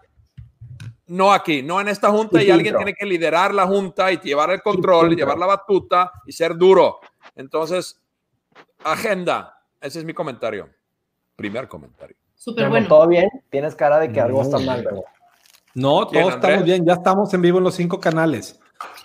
[1.08, 4.18] no aquí, no en esta junta, Y y alguien tiene que liderar la junta y
[4.18, 7.00] llevar el control, llevar la batuta y ser duro.
[7.36, 8.02] Entonces,
[8.84, 9.60] agenda.
[9.80, 10.70] Ese es mi comentario.
[11.36, 12.16] Primer comentario.
[12.34, 12.88] Súper bueno.
[12.88, 13.30] ¿Todo bien?
[13.50, 14.94] Tienes cara de que algo está mal, bien.
[14.96, 15.06] Memo.
[15.76, 16.52] No, ¿Quién, todos Andrés?
[16.52, 16.86] estamos bien.
[16.86, 18.60] Ya estamos en vivo en los cinco canales.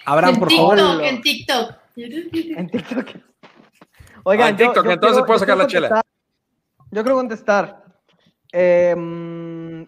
[0.06, 1.02] Abraham, por TikTok, favor.
[1.04, 1.74] en TikTok.
[1.96, 3.06] En TikTok.
[4.22, 6.02] Ah, Oigan, en TikTok, entonces puedo sacar la quiero chela.
[6.90, 7.84] Yo creo contestar.
[8.52, 8.94] Eh,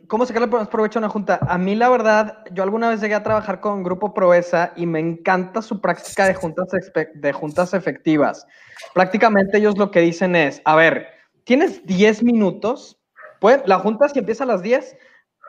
[0.07, 1.41] ¿Cómo sacarle más provecho a una junta?
[1.47, 5.01] A mí, la verdad, yo alguna vez llegué a trabajar con Grupo Proeza y me
[5.01, 6.69] encanta su práctica de juntas,
[7.15, 8.47] de juntas efectivas.
[8.93, 11.09] Prácticamente ellos lo que dicen es, a ver,
[11.45, 13.01] tienes 10 minutos,
[13.39, 14.97] puede- la junta si empieza a las 10,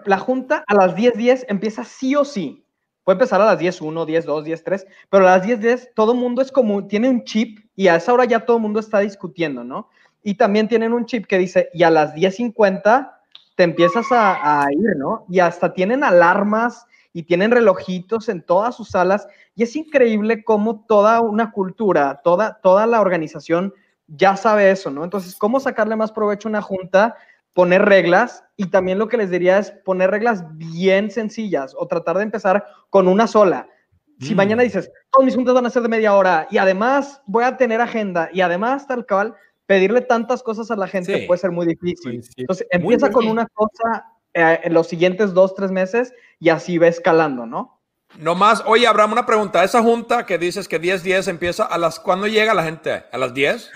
[0.05, 2.65] la junta a las 10.10 empieza sí o sí.
[3.03, 6.87] Puede empezar a las 10.1, 10.2, 10.3, pero a las 10.10 todo mundo es como,
[6.87, 9.89] tiene un chip y a esa hora ya todo el mundo está discutiendo, ¿no?
[10.23, 13.12] Y también tienen un chip que dice, y a las 10.50
[13.55, 15.25] te empiezas a, a ir, ¿no?
[15.29, 19.27] Y hasta tienen alarmas y tienen relojitos en todas sus salas.
[19.55, 23.73] Y es increíble cómo toda una cultura, toda, toda la organización
[24.07, 25.03] ya sabe eso, ¿no?
[25.03, 27.15] Entonces, ¿cómo sacarle más provecho a una junta?
[27.53, 32.17] Poner reglas y también lo que les diría es poner reglas bien sencillas o tratar
[32.17, 33.67] de empezar con una sola.
[34.19, 34.37] Si Mm.
[34.37, 37.57] mañana dices, todos mis juntas van a ser de media hora y además voy a
[37.57, 41.25] tener agenda y además tal cual, pedirle tantas cosas a la gente Sí.
[41.27, 42.21] puede ser muy difícil.
[42.23, 42.33] Sí, sí.
[42.41, 43.13] Entonces, Muy empieza bien.
[43.13, 47.79] con una cosa eh, en los siguientes dos, tres meses y así va escalando, ¿no?
[48.19, 49.63] No más, oye, Abraham, una pregunta.
[49.63, 53.03] Esa junta que dices que 10-10 empieza, ¿a las cuándo llega la gente?
[53.11, 53.71] ¿A las 10?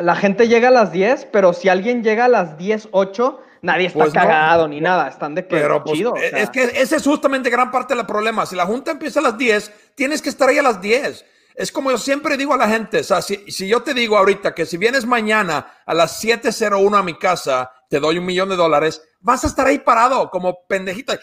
[0.00, 3.86] La gente llega a las 10, pero si alguien llega a las 10, 8, nadie
[3.86, 4.20] está Pues no.
[4.20, 6.12] cagado ni nada, están de que Pero pues, chido.
[6.12, 6.38] o eh, sea.
[6.40, 8.44] es que ese es justamente gran parte del problema.
[8.46, 11.24] Si la junta empieza a las 10, tienes que estar ahí a las 10.
[11.54, 14.16] Es como yo siempre digo a la gente, o sea, si, si yo te digo
[14.16, 18.48] ahorita que si vienes mañana a las 7.01 a mi casa, te doy un millón
[18.48, 21.18] de dólares, vas a estar ahí parado como pendejita.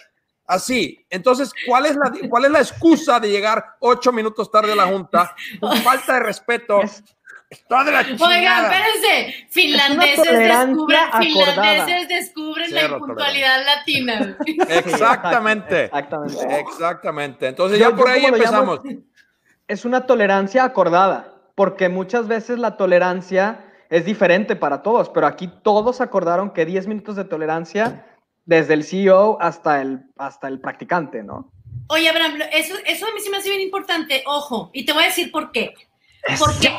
[0.47, 1.05] Así.
[1.09, 4.85] Entonces, ¿cuál es la, cuál es la excusa de llegar ocho minutos tarde a la
[4.87, 5.33] junta?
[5.59, 6.81] Por falta de respeto.
[7.49, 8.77] Está de la Oigan, chingada.
[8.77, 9.47] espérense.
[9.49, 14.37] Finlandeses descubren, finlandeses descubren la impuntualidad latina.
[14.69, 15.85] Exactamente.
[15.85, 16.59] Exactamente.
[16.59, 17.47] Exactamente.
[17.47, 18.83] Entonces Yo- ya por ahí empezamos.
[18.83, 19.01] llamo,
[19.71, 25.49] Es una tolerancia acordada, porque muchas veces la tolerancia es diferente para todos, pero aquí
[25.63, 28.05] todos acordaron que 10 minutos de tolerancia
[28.43, 31.53] desde el CEO hasta el, hasta el practicante, ¿no?
[31.87, 35.03] Oye, Abraham, eso, eso a mí sí me hace bien importante, ojo, y te voy
[35.03, 35.73] a decir por qué.
[36.37, 36.69] Porque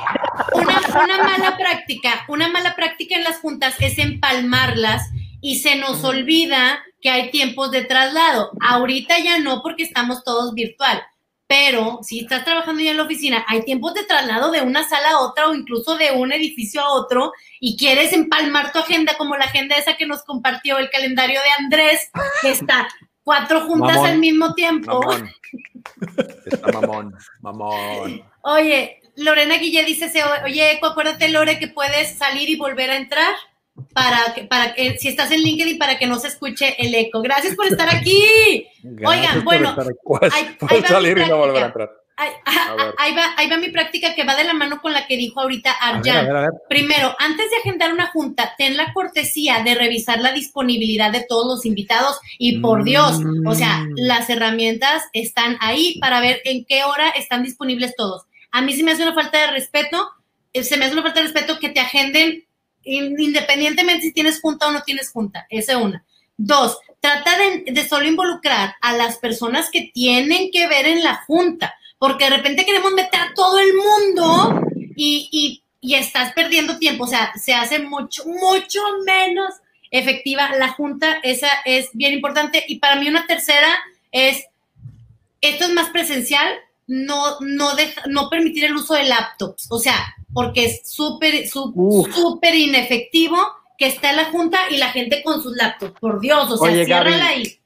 [0.52, 5.08] una, una mala práctica, una mala práctica en las juntas es empalmarlas
[5.40, 8.50] y se nos olvida que hay tiempos de traslado.
[8.60, 11.02] Ahorita ya no porque estamos todos virtual,
[11.52, 15.10] pero si estás trabajando ya en la oficina, hay tiempos de traslado de una sala
[15.10, 19.36] a otra o incluso de un edificio a otro y quieres empalmar tu agenda como
[19.36, 22.10] la agenda esa que nos compartió el calendario de Andrés,
[22.40, 22.88] que está
[23.22, 24.10] cuatro juntas Mamón.
[24.10, 25.02] al mismo tiempo.
[25.02, 25.30] Mamón.
[26.46, 27.14] Está mamón.
[27.42, 28.22] Mamón.
[28.40, 30.10] Oye, Lorena Guille dice,
[30.44, 33.34] oye, Eco, acuérdate, Lore, que puedes salir y volver a entrar
[33.94, 37.22] para que, para que, si estás en LinkedIn, para que no se escuche el eco.
[37.22, 38.66] Gracias por estar aquí.
[39.04, 39.74] Oigan, bueno,
[40.28, 40.56] ahí-
[43.50, 44.14] va mi práctica.
[44.14, 46.16] que va de la mano con la que dijo ahorita A ver, Arjan.
[46.16, 46.50] a ver, a ver.
[46.68, 51.46] Primero, antes de agendar una junta, ten la cortesía de revisar la disponibilidad de todos
[51.46, 53.94] los invitados y por Dios, o sea, Mm.
[53.96, 58.24] las herramientas están ahí para ver en qué hora están disponibles todos.
[58.50, 60.10] A mí sí me hace una falta de respeto,
[60.52, 62.44] eh, se me hace una falta de respeto que te agenden
[62.84, 65.46] independientemente si tienes junta o no tienes junta.
[65.50, 66.04] Esa es una.
[66.36, 71.74] Dos, trata de, solo involucrar a las personas que tienen que ver en la junta,
[71.98, 74.64] porque de repente queremos meter a todo el mundo
[74.96, 79.54] y, y, y estás perdiendo tiempo, o sea, se hace mucho, mucho menos
[79.90, 82.64] efectiva la junta, esa es bien importante.
[82.66, 83.68] Y para mí una tercera
[84.10, 84.44] es,
[85.40, 86.48] esto es más presencial,
[86.86, 89.96] no, no, deja- no permitir el uso de laptops, o sea,
[90.32, 93.36] porque es súper, súper inefectivo
[93.78, 96.72] que está en la junta y la gente con sus laptops, por Dios, o sea,
[96.72, 97.58] Oye, Gaby, ciérrala ahí.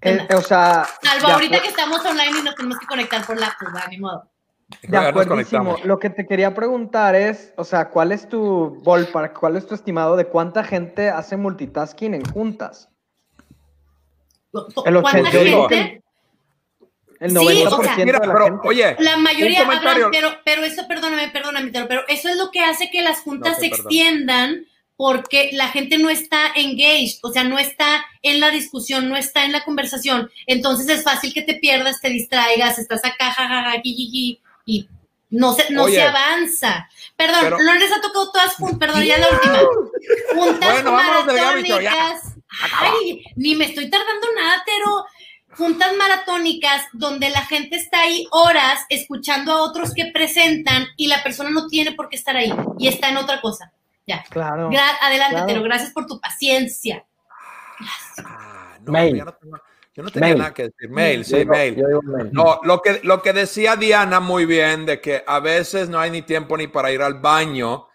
[0.00, 3.38] Eh, o sea, Salvo de ahorita que estamos online y nos tenemos que conectar por
[3.38, 3.88] laptop, ¿verdad?
[3.90, 4.28] ni modo.
[4.82, 5.76] De Ya acuerdísimo.
[5.84, 9.74] Lo que te quería preguntar es, o sea, ¿cuál es tu ballpark, cuál es tu
[9.74, 12.88] estimado de cuánta gente hace multitasking en juntas?
[14.52, 16.02] El ¿Cuánta 80, yo digo gente?
[17.20, 18.68] El Sí, 90% o sea, Mira, de la pero gente.
[18.68, 19.60] oye, La mayoría.
[19.62, 23.52] Abraham, pero, pero eso, perdóname, perdóname, pero, eso es lo que hace que las juntas
[23.54, 23.86] No, se sí, perdón.
[23.86, 29.16] extiendan porque la gente no está engaged, o sea, no está en la discusión, no
[29.16, 30.28] está en la conversación.
[30.46, 34.40] Entonces es fácil que te pierdas, te distraigas, estás acá, jajaja, y
[35.30, 35.96] no se, no Oye.
[35.96, 36.88] se avanza.
[37.16, 39.58] Perdón, Pero- no les ha tocado todas juntas, perdón, ya la última.
[40.34, 42.22] Juntas Bueno, maratónicas.
[42.80, 45.04] Ay, ni me estoy tardando nada, pero
[45.58, 51.22] juntas maratónicas donde la gente está ahí horas escuchando a otros que presentan y la
[51.22, 53.72] persona no tiene por qué estar ahí y está en otra cosa.
[54.06, 54.24] Ya.
[54.30, 54.70] Claro.
[54.70, 55.46] Gra- adelante, claro.
[55.48, 57.04] Tero, gracias por tu paciencia.
[58.24, 59.16] Ah, no, Mail.
[59.16, 59.60] ya no tengo-
[59.94, 60.38] yo no tenía Mail.
[60.38, 60.88] nada que decir.
[60.88, 61.76] Mail, sí, digo- mail.
[62.04, 62.28] mail.
[62.32, 66.10] No, lo que, lo que decía Diana muy bien, de que a veces no hay
[66.10, 67.88] ni tiempo ni para ir al baño,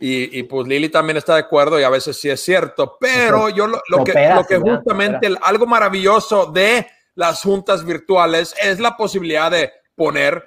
[0.00, 3.48] y, y pues Lili también está de acuerdo, y a veces sí es cierto, pero
[3.48, 6.86] yo lo, lo que, lo que sí, justamente algo maravilloso de
[7.18, 10.44] las juntas virtuales es la posibilidad de poner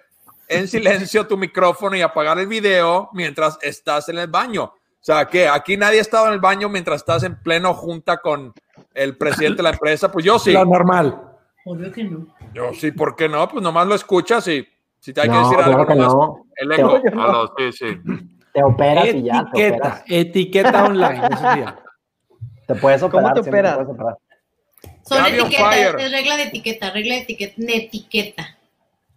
[0.48, 4.64] en silencio tu micrófono y apagar el video mientras estás en el baño.
[4.64, 8.18] O sea, que aquí nadie ha estado en el baño mientras estás en pleno junta
[8.20, 8.54] con
[8.94, 10.10] el presidente de la empresa.
[10.10, 10.54] Pues yo sí.
[10.54, 11.22] Lo normal.
[11.66, 12.28] Obvio que no.
[12.54, 13.46] Yo sí, ¿por qué no?
[13.50, 14.66] Pues nomás lo escuchas y
[15.00, 16.46] si te hay que No, decir claro algo, que no.
[16.56, 17.02] el eco.
[17.02, 18.02] Te- Aló, sí, sí.
[18.54, 20.04] Te operas y ya, te Etiqueta, operas.
[20.08, 21.22] etiqueta online.
[22.68, 23.34] Te puedes ¿Cómo operar.
[23.34, 24.18] te siempre operas?
[25.08, 28.58] Son etiquetas, es regla de etiqueta, regla de etiqueta, etiqueta.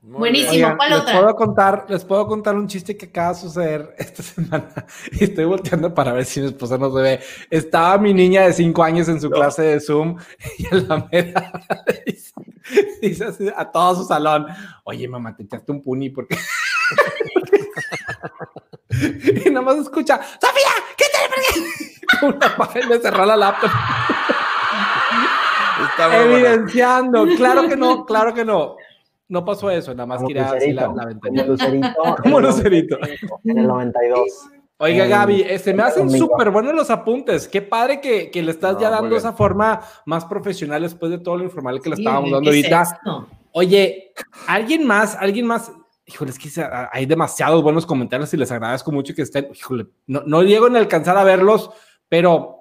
[0.04, 0.52] Muy Buenísimo.
[0.52, 1.18] Oigan, ¿cuál les otra?
[1.18, 5.46] puedo contar, les puedo contar un chiste que acaba de suceder esta semana y estoy
[5.46, 7.20] volteando para ver si mi esposa no se ve.
[7.48, 10.18] Estaba mi niña de cinco años en su clase de Zoom
[10.58, 11.52] y a la mera
[12.06, 12.32] dice,
[13.00, 14.46] dice así a todo su salón,
[14.84, 16.36] oye mamá, te echaste un puni porque...
[19.46, 21.04] y nada más escucha, Sofía, ¿qué
[22.20, 23.70] te Una le cerró la laptop.
[25.90, 26.22] Está.
[26.22, 28.76] Evidenciando, claro que no, claro que no.
[29.28, 31.44] No pasó eso, nada más quería así la, la Como ventanilla.
[31.46, 31.88] Lucerito.
[32.22, 32.96] Como en el Lucerito.
[32.98, 34.20] 95, En el 92.
[34.76, 36.26] Oiga, Eh, Gaby, eh, se me hacen conmigo.
[36.26, 37.48] súper buenos los apuntes.
[37.48, 41.18] Qué padre que, que le estás No, ya dando esa forma más profesional después de
[41.18, 42.82] todo lo informal que le Sí, estábamos ¿qué dando es ahorita.
[42.82, 43.28] esto?
[43.52, 44.12] Oye,
[44.46, 45.72] alguien más, alguien más,
[46.06, 46.48] híjole, es que
[46.92, 50.76] hay demasiados buenos comentarios y les agradezco mucho que estén, híjole, no, no llego a
[50.76, 51.70] alcanzar a verlos,
[52.08, 52.56] pero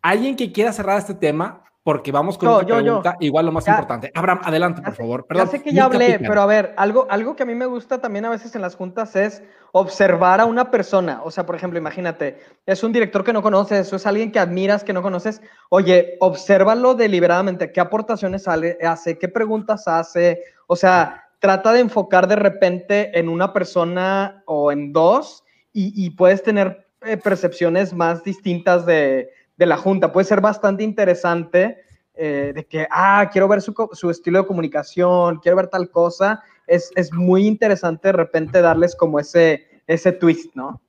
[0.00, 2.82] alguien que quiera cerrar este tema, porque vamos con Yo, otra yo, yo.
[2.84, 3.72] pregunta, igual lo más Ya.
[3.72, 4.12] importante.
[4.14, 5.26] Abraham, adelante, por favor.
[5.26, 5.46] Perdón.
[5.46, 8.00] ya sé que ya hablé, pero a ver, algo, algo que a mí me gusta
[8.00, 9.42] también a veces en las juntas es
[9.72, 11.20] observar a una persona.
[11.24, 14.38] O sea, por ejemplo, imagínate, es un director que no conoces, o es alguien que
[14.38, 15.42] admiras que no conoces.
[15.70, 20.40] Oye, obsérvalo deliberadamente, qué aportaciones hace, qué preguntas hace.
[20.68, 25.42] O sea, trata de enfocar de repente en una persona o en dos
[25.72, 30.12] y, y puedes tener eh, percepciones más distintas de, de la junta.
[30.12, 31.78] Puede ser bastante interesante
[32.14, 36.42] eh, de que, ah, quiero ver su, su estilo de comunicación, quiero ver tal cosa.
[36.66, 40.80] Es, es muy interesante de repente darles como ese, ese twist, ¿no?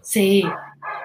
[0.00, 0.44] Sí.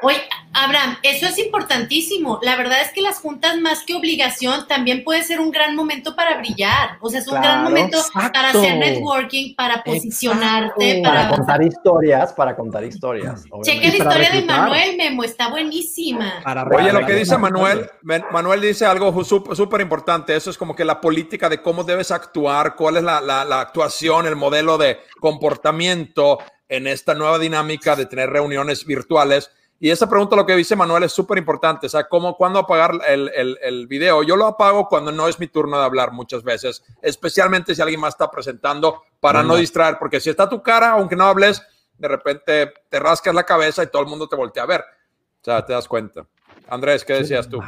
[0.01, 0.17] Oye,
[0.53, 2.39] Abraham, eso es importantísimo.
[2.41, 6.15] La verdad es que las juntas, más que obligación, también puede ser un gran momento
[6.15, 6.97] para brillar.
[7.01, 11.01] O sea, es un gran momento para hacer networking, para posicionarte.
[11.03, 11.37] Para para...
[11.37, 13.43] contar historias, para contar historias.
[13.63, 14.41] Cheque la historia de.
[14.43, 16.33] Manuel Memo, está buenísima.
[16.43, 17.89] Para Oye, lo que dice Manuel,
[18.31, 20.35] Manuel dice algo súper importante.
[20.35, 23.61] Eso es como que la política de cómo debes actuar, cuál es la, la- la
[23.61, 29.51] actuación, el modelo de comportamiento en esta nueva dinámica de tener reuniones virtuales.
[29.79, 31.85] Y esa pregunta, lo que dice Manuel, es súper importante.
[31.85, 34.23] O sea, ¿cómo, ¿cuándo apagar el, el- el video?
[34.23, 37.99] Yo lo apago cuando no es mi turno de hablar muchas veces, especialmente si alguien
[37.99, 39.59] más está presentando para no Anda.
[39.61, 41.61] distraer, porque si está tu cara, aunque no hables,
[41.97, 44.81] de repente te rascas la cabeza y todo el mundo te voltea a ver.
[44.81, 46.25] O sea, te das cuenta.
[46.69, 47.59] Andrés, ¿qué decías tú?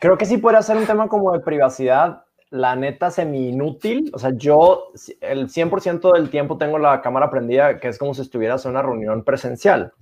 [0.00, 4.10] Creo que sí podría ser un tema como de privacidad, la neta semi inútil.
[4.12, 8.22] O sea, yo el 100% del tiempo tengo la cámara prendida, que es como si
[8.22, 9.92] estuvieras en una reunión presencial.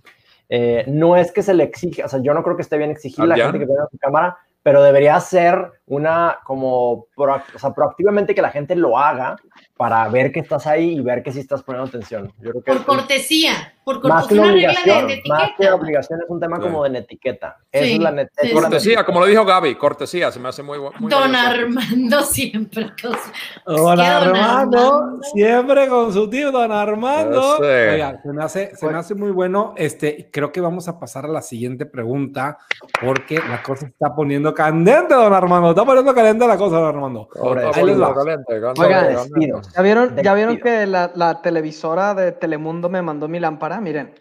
[0.49, 2.91] Eh, no es que se le exija, o sea, yo no creo que esté bien
[2.91, 7.59] exigir a la gente que tenga su cámara, pero debería ser una como, proac- o
[7.59, 9.37] sea, proactivamente que la gente lo haga
[9.77, 12.33] para ver que estás ahí y ver que sí estás poniendo atención.
[12.41, 15.23] Yo creo que Por cortesía, por más que cortesía, una una regla de, obligación, de
[15.31, 15.75] más que etiqueta.
[15.75, 16.63] obligación es un tema Sí.
[16.63, 17.57] como de etiqueta.
[17.73, 20.41] Esa Sí, es la net- sí, es la Cortesía, como lo dijo Gaby, cortesía, se
[20.41, 21.47] me hace muy, muy Don valioso.
[21.49, 22.93] Armando siempre.
[23.01, 27.57] con su- Don Armando, Armando- siempre con su tío, don Armando.
[27.61, 29.73] Oiga, se me hace, se me hace muy bueno.
[29.77, 32.59] Este, creo que vamos a pasar a la siguiente pregunta,
[33.01, 35.71] porque la cosa se está poniendo candente, don Armando.
[35.71, 37.29] Está poniendo candente la cosa, don Armando.
[37.75, 38.15] Ahí les va.
[38.15, 38.61] Caliente.
[39.77, 43.81] ¿Ya vieron, ¿ya vieron que la, la televisora de Telemundo me mandó mi lámpara?
[43.81, 44.15] Miren.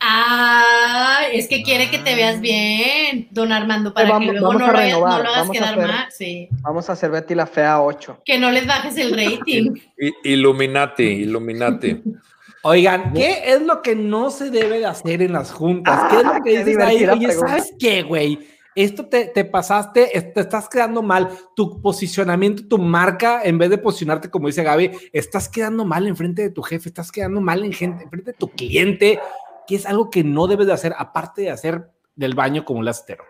[0.00, 4.60] Ah, es que quiere que te veas bien, don Armando, para Vamos- que luego vamos
[4.62, 6.06] no a lo, hagas, renovar, no lo hagas vamos a quedar hacer- mal.
[6.10, 6.48] Sí.
[6.62, 8.18] Vamos a hacer Betty la Fea 8.
[8.24, 9.72] Que no les bajes el rating.
[10.24, 12.02] Illuminati, Illuminati.
[12.64, 16.00] Oigan, ¿qué es lo que no se debe de hacer en las juntas?
[16.10, 17.04] ¿Qué es lo que qué dices ahí?
[17.06, 17.32] Oye.
[17.32, 18.38] ¿sabes qué, güey?
[18.74, 21.28] Esto te, te pasaste, te estás quedando mal.
[21.54, 26.42] Tu posicionamiento, tu marca, en vez de posicionarte, como dice Gaby, estás quedando mal enfrente
[26.42, 29.20] de tu jefe, estás quedando mal en gente, enfrente de tu cliente,
[29.66, 32.84] que es algo que no debes de hacer, aparte de hacer del baño como un
[32.86, 33.24] lastero.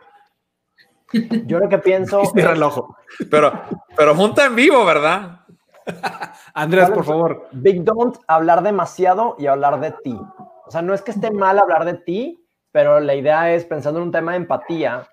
[1.46, 2.22] Yo lo que pienso.
[2.34, 2.94] Mi es- reloj.
[3.30, 3.52] Pero,
[3.96, 5.40] pero junta en vivo, ¿verdad?
[6.54, 7.48] Andrés, ¿Cuál por favor.
[7.52, 10.18] Big Don't, hablar demasiado y hablar de ti.
[10.66, 13.98] O sea, no es que esté mal hablar de ti, pero la idea es, pensando
[14.00, 15.06] en un tema de empatía,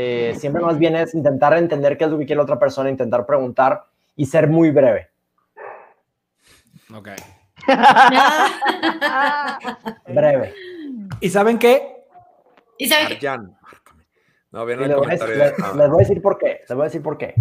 [0.00, 2.90] eh, siempre más bien es intentar entender qué es lo que quiere la otra persona,
[2.90, 3.84] intentar preguntar
[4.16, 5.10] y ser muy breve.
[6.94, 7.08] Ok.
[10.08, 10.54] Breve.
[11.20, 11.96] ¿Y saben qué?
[12.78, 13.58] y saben Arjan.
[14.52, 15.20] No, el les, voy a les
[15.58, 16.62] voy a decir por qué.
[16.68, 17.34] Les voy a decir por qué.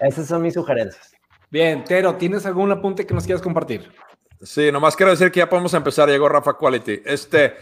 [0.00, 1.14] Esas son mis sugerencias.
[1.50, 3.90] Bien, Tero, ¿tienes algún apunte que nos quieras compartir?
[4.46, 6.08] Sí, nomás quiero decir que ya podemos empezar.
[6.08, 7.02] Llegó Rafa Quality.
[7.04, 7.56] Este,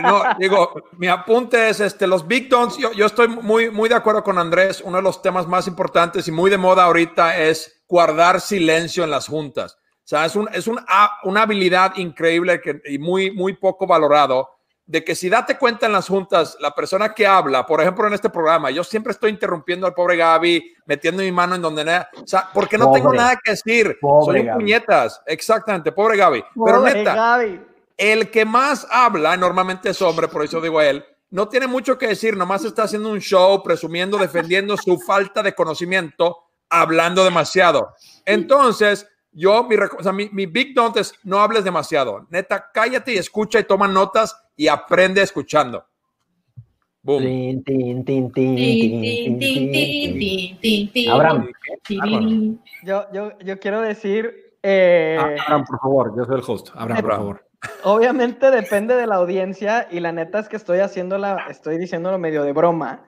[0.00, 2.76] no, digo, mi apunte es este, los Big Dons.
[2.76, 4.82] Yo, yo estoy muy, muy de acuerdo con Andrés.
[4.84, 9.10] Uno de los temas más importantes y muy de moda ahorita es guardar silencio en
[9.10, 9.78] las juntas.
[10.04, 13.86] O sea, es, un, es un, a- una habilidad increíble que, y muy, muy poco
[13.86, 14.50] valorado
[14.84, 18.14] de que si date cuenta en las juntas, la persona que habla, por ejemplo, en
[18.14, 22.10] este programa, yo siempre estoy interrumpiendo al pobre Gaby, metiendo mi mano en donde nada,
[22.22, 24.58] o sea, porque no tengo nada que decir, soy un Gaby.
[24.60, 26.42] puñetas, exactamente, pobre Gaby.
[26.64, 27.60] Pero Pobre neta, Gaby.
[27.96, 31.96] el que más habla, normalmente es hombre, por eso digo a él, no tiene mucho
[31.96, 37.94] que decir, nomás está haciendo un show, presumiendo, defendiendo su falta de conocimiento, hablando demasiado.
[38.26, 42.26] Entonces, yo, mi, reco- o sea, mi, mi big don't es no hables demasiado.
[42.28, 45.84] Neta, cállate y escucha y toma notas y aprende escuchando.
[47.02, 47.64] Boom.
[51.10, 51.48] Abraham.
[52.84, 56.68] Yo, yo, yo quiero decir, eh, Ah, Abraham, por favor, yo soy el host.
[56.74, 57.46] Abraham, por favor.
[57.82, 62.44] obviamente depende de la audiencia y la neta es que estoy haciéndola, estoy diciéndolo medio
[62.44, 63.04] de broma,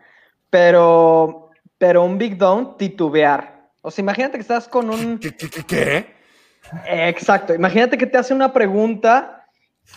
[0.51, 3.71] pero, pero un Big Down titubear.
[3.83, 5.19] O sea, imagínate que estás con un...
[5.19, 5.37] ¿Qué?
[5.37, 6.15] qué, qué, qué?
[6.87, 9.47] Exacto, imagínate que te hace una pregunta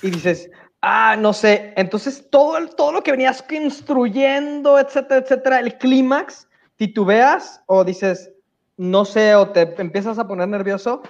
[0.01, 0.51] y dices,
[0.82, 6.47] ah, no sé, entonces todo, el- todo lo que venías construyendo, etcétera, etcétera, el clímax,
[6.75, 8.32] titubeas o dices,
[8.78, 11.01] no sé, o te empiezas a poner nervioso,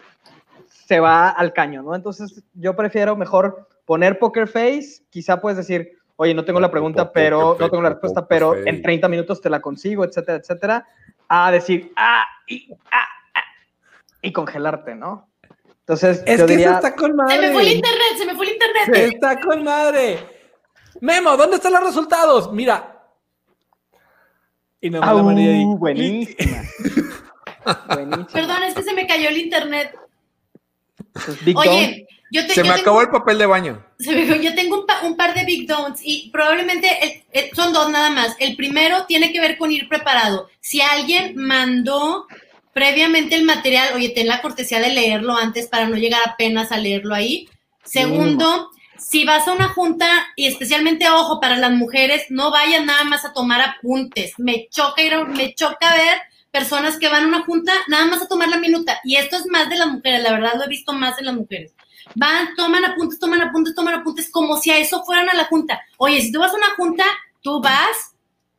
[0.70, 1.96] se va al caño, ¿no?
[1.96, 7.12] Entonces yo prefiero mejor poner poker face, quizá puedes decir, oye, no tengo la pregunta,
[7.14, 10.88] pero no tengo la respuesta, pero en 30 minutos te la consigo, etcétera, etcétera,
[11.28, 13.06] a decir, ah, y, ah,
[13.36, 13.42] ah,
[14.22, 15.27] y congelarte, ¿no?
[15.90, 17.48] Entonces, Es yo que diría, eso está con Se madre.
[17.48, 19.14] me fue el internet, se me fue el internet.
[19.14, 20.20] Está con madre.
[21.00, 22.52] Memo, ¿dónde están los resultados?
[22.52, 22.94] Mira.
[24.82, 25.64] Y no Au, la María ahí.
[25.78, 26.62] buenísima.
[27.88, 28.28] buenísima.
[28.28, 29.96] Perdón, es que se me cayó el internet.
[31.46, 33.86] Big Dome, Oye, yo, te, Se yo me tengo- acabó el papel de baño.
[33.98, 37.56] Se me- Yo tengo un, pa- un par de Big Don'ts y probablemente el- el-
[37.56, 38.36] son dos nada más.
[38.40, 40.50] El primero tiene que ver con ir preparado.
[40.60, 42.28] Si alguien mandó
[42.78, 46.78] previamente el material, oye, ten la cortesía de leerlo antes para no llegar apenas a
[46.78, 47.50] leerlo ahí.
[47.84, 48.70] Segundo,
[49.00, 53.26] si vas a una junta y especialmente, ojo, para las mujeres, no vayan nada más
[53.26, 54.34] a tomar apuntes.
[54.38, 56.20] Me choca ir a- me choca ver
[56.52, 59.00] personas que van a una junta nada más a tomar la minuta.
[59.04, 61.34] Y esto es más de las mujeres, la verdad lo he visto más en las
[61.36, 61.74] mujeres.
[62.14, 65.82] Van, toman apuntes, toman apuntes, toman apuntes, como si a eso fueran a la junta.
[65.98, 67.06] Oye, si tú vas a una junta,
[67.42, 68.07] tú vas,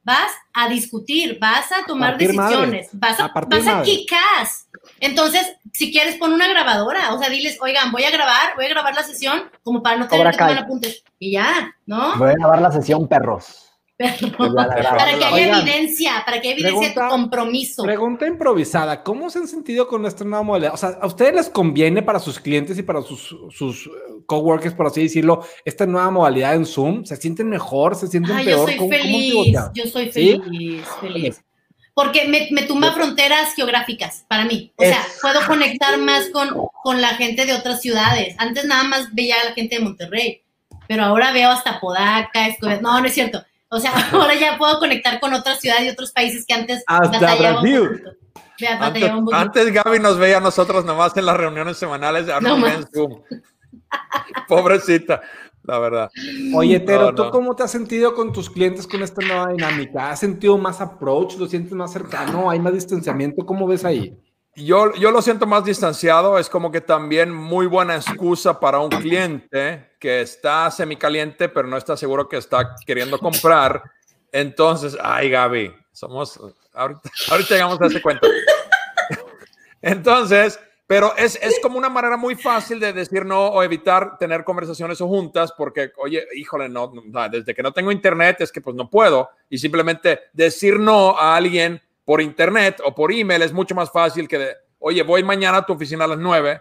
[0.08, 3.16] vas a discutir, vas a tomar decisiones, madre.
[3.18, 4.66] vas a, vas a quicas.
[5.00, 7.12] Entonces, si quieres, pon una grabadora.
[7.12, 10.08] O sea, diles, oigan, voy a grabar, voy a grabar la sesión como para no
[10.08, 11.04] tener Cobra que tomar apuntes.
[11.18, 12.16] Y ya, ¿no?
[12.16, 13.67] Voy a grabar la sesión perros.
[13.98, 14.54] Perro.
[14.54, 14.86] Para que
[15.24, 17.82] haya Oigan, evidencia, para que haya evidencia de tu pregunta- compromiso.
[17.82, 19.02] Pregunta improvisada.
[19.02, 20.72] ¿Cómo se han sentido con esta nueva modalidad?
[20.74, 23.90] O sea, ¿a ustedes les conviene para sus clientes y para sus, sus eh,
[24.26, 27.04] coworkers, por así decirlo, esta nueva modalidad en Zoom?
[27.04, 27.96] ¿Se sienten mejor?
[27.96, 28.68] ¿Se sienten Ah, yo peor?
[28.68, 29.70] soy ¿Cómo- cómo feliz, pivotean?
[29.74, 30.40] yo soy ¿Sí?
[30.44, 31.44] feliz, feliz.
[31.92, 34.72] Porque me, me tumba fronteras geográficas para mí.
[34.76, 36.50] O sea, Es- puedo conectar más con,
[36.84, 38.36] con la gente de otras ciudades.
[38.38, 40.42] Antes nada más veía a la gente de Monterrey,
[40.86, 42.80] pero ahora veo hasta Podaca, Escobedo.
[42.82, 43.42] No, no es cierto.
[43.70, 47.18] O sea, ahora ya puedo conectar con otras ciudades y otros países que antes Hasta
[47.36, 48.02] Brasil.
[48.80, 52.28] Antes, antes Gaby nos veía a nosotros nomás en las reuniones semanales.
[52.28, 53.22] ahora No en Zoom.
[54.48, 55.20] Pobrecita,
[55.62, 56.10] la verdad.
[56.54, 57.30] Oye, Tero, No, ¿tú no.
[57.30, 60.10] cómo te has sentido con tus clientes con esta nueva dinámica?
[60.10, 61.36] ¿Has sentido más approach?
[61.36, 62.50] ¿Lo sientes más cercano?
[62.50, 63.46] ¿Hay más distanciamiento?
[63.46, 64.18] ¿Cómo ves ahí?
[64.58, 68.90] Yo, yo lo siento más distanciado, es como que también muy buena excusa para un
[68.90, 73.80] cliente que está semicaliente, pero no está seguro que está queriendo comprar.
[74.32, 76.40] Entonces, ay, Gaby, somos,
[76.74, 77.00] ahorita,
[77.30, 78.26] ahorita llegamos a ese cuento.
[79.80, 84.42] Entonces, pero es, es como una manera muy fácil de decir no o evitar tener
[84.42, 88.60] conversaciones o juntas porque, oye, híjole, no, no, desde que no tengo internet es que
[88.60, 93.52] pues no puedo y simplemente decir no a alguien por internet o por email es
[93.52, 96.58] mucho más fácil que de, oye, voy mañana a tu oficina a las 9.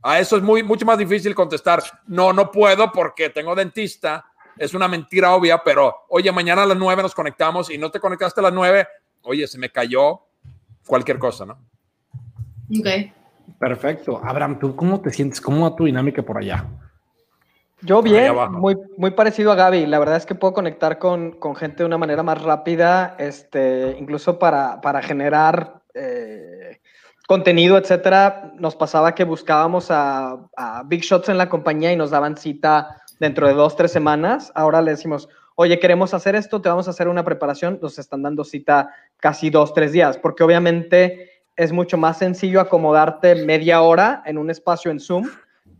[0.00, 4.24] A eso es muy, mucho más difícil contestar, no, no puedo porque tengo dentista.
[4.56, 8.00] Es una mentira obvia, pero oye, mañana a las 9 nos conectamos y no te
[8.00, 8.88] conectaste a las 9,
[9.24, 10.22] oye, se me cayó
[10.86, 11.58] cualquier cosa, ¿no?
[12.80, 12.88] Ok.
[13.58, 14.18] Perfecto.
[14.24, 15.42] Abraham, ¿tú cómo te sientes?
[15.42, 16.64] ¿Cómo va tu dinámica por allá?
[17.82, 19.86] Yo bien, muy, muy parecido a Gaby.
[19.86, 23.96] La verdad es que puedo conectar con, con gente de una manera más rápida, este,
[23.98, 26.80] incluso para, para generar eh,
[27.28, 28.52] contenido, etcétera.
[28.58, 33.02] Nos pasaba que buscábamos a, a Big Shots en la compañía y nos daban cita
[33.20, 34.50] dentro de dos, tres semanas.
[34.54, 37.78] Ahora le decimos, oye, queremos hacer esto, te vamos a hacer una preparación.
[37.82, 43.34] Nos están dando cita casi dos, tres días, porque obviamente es mucho más sencillo acomodarte
[43.44, 45.28] media hora en un espacio en Zoom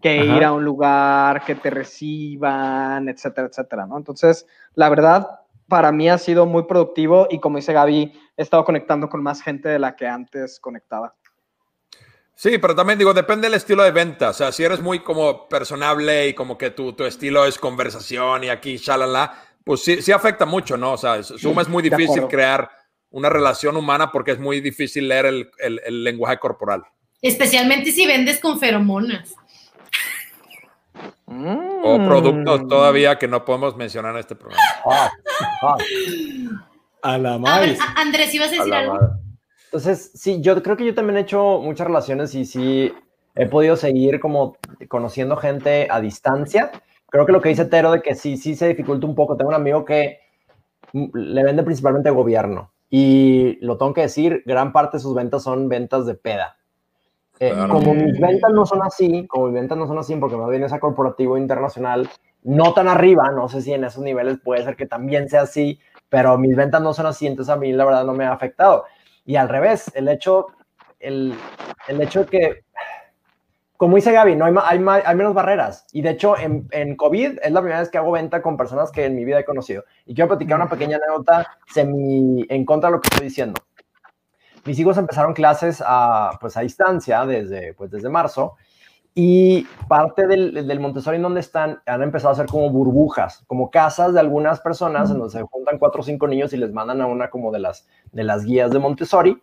[0.03, 0.37] que Ajá.
[0.37, 3.97] ir a un lugar, que te reciban, etcétera, etcétera, ¿no?
[3.97, 8.65] Entonces, la verdad, para mí ha sido muy productivo y como dice Gaby, he estado
[8.65, 11.15] conectando con más gente de la que antes conectaba.
[12.35, 14.29] Sí, pero también digo, depende del estilo de venta.
[14.29, 18.45] O sea, si eres muy como personable y como que tu, tu estilo es conversación
[18.45, 19.33] y aquí, shalala,
[19.65, 20.93] pues sí, sí afecta mucho, ¿no?
[20.93, 22.71] O sea, Zoom es muy difícil crear
[23.11, 26.85] una relación humana porque es muy difícil leer el, el- el lenguaje corporal.
[27.23, 29.35] Especialmente si vendes con feromonas.
[31.27, 32.07] O Mm.
[32.07, 34.63] productos todavía que no podemos mencionar en este programa.
[34.91, 35.11] Ah,
[35.63, 35.77] ah.
[37.03, 37.77] A la madre.
[37.97, 38.95] Andrés, ¿ibas a A decir algo?
[38.95, 39.07] madre.
[39.67, 42.93] Entonces, sí, yo creo que yo también he hecho muchas relaciones y sí
[43.35, 44.57] he podido seguir como
[44.89, 46.71] conociendo gente a distancia.
[47.11, 49.37] Creo que lo que dice Tero de que sí, sí se dificulta un poco.
[49.37, 50.21] Tengo un amigo que
[50.93, 55.69] le vende principalmente gobierno y lo tengo que decir, gran parte de sus ventas son
[55.69, 56.56] ventas de peda.
[57.39, 57.75] Eh, Claro.
[57.75, 60.65] Como mis ventas no son así, como mis ventas no son así, porque más bien
[60.65, 62.09] es a corporativo internacional,
[62.45, 65.79] no tan arriba, no sé si en esos niveles puede ser que también sea así,
[66.09, 68.85] pero mis ventas no son así, entonces a mí la verdad no me ha afectado.
[69.25, 70.47] Y al revés, el hecho,
[71.01, 71.35] el,
[71.89, 72.65] el hecho de que,
[73.77, 75.87] como dice Gaby, no hay, ma- hay, ma- hay menos barreras.
[75.93, 78.91] Y de hecho, en, en COVID es la primera vez que hago venta con personas
[78.91, 79.85] que en mi vida he conocido.
[80.07, 83.61] Y quiero platicar una pequeña anécdota semi en contra de lo que estoy diciendo.
[84.67, 88.57] Mis hijos empezaron clases a, pues, a distancia desde, pues, desde marzo.
[89.15, 93.71] Y parte del, del Montessori en donde están han empezado a hacer como burbujas, como
[93.71, 97.01] casas de algunas personas en donde se juntan cuatro o cinco niños y les mandan
[97.01, 99.43] a una como de las, de las guías de Montessori.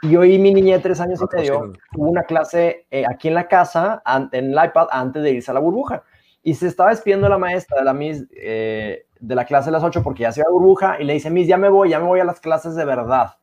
[0.00, 3.34] Y hoy mi niña de tres años y medio tuvo una clase eh, aquí en
[3.34, 4.02] la casa,
[4.32, 6.02] en el iPad, antes de irse a la burbuja.
[6.42, 9.84] Y se estaba despidiendo la maestra de la, Miss, eh, de la clase de las
[9.84, 12.00] ocho porque ya se iba a burbuja y le dice, Miss, ya me voy, ya
[12.00, 13.36] me voy a las clases de verdad.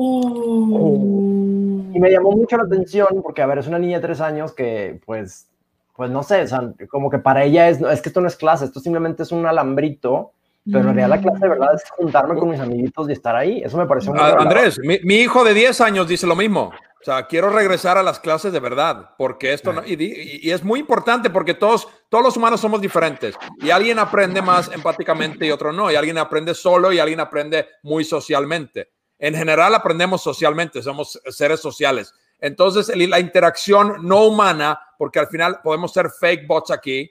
[0.00, 1.90] Uh.
[1.94, 4.52] Y me llamó mucho la atención porque, a ver, es una niña de tres años
[4.52, 5.48] que, pues,
[5.96, 8.28] pues no sé, o sea, como que para ella es, no, es que esto no
[8.28, 10.32] es clase, esto simplemente es un alambrito,
[10.64, 13.62] pero en realidad la clase de verdad es juntarme con mis amiguitos y estar ahí.
[13.64, 14.46] Eso me pareció muy A- revelador.
[14.58, 16.70] Andrés, mi, mi hijo de 10 años dice lo mismo.
[17.00, 20.48] O sea, quiero regresar a las clases de verdad, porque esto no, y, di- y-
[20.48, 24.70] y es muy importante porque todos, todos los humanos somos diferentes y alguien aprende más
[24.72, 28.88] empáticamente y otro no, y alguien aprende solo y alguien aprende muy socialmente.
[29.18, 32.14] En general aprendemos socialmente, somos seres sociales.
[32.40, 37.10] Entonces, la interacción no humana, porque al final podemos ser fake bots aquí,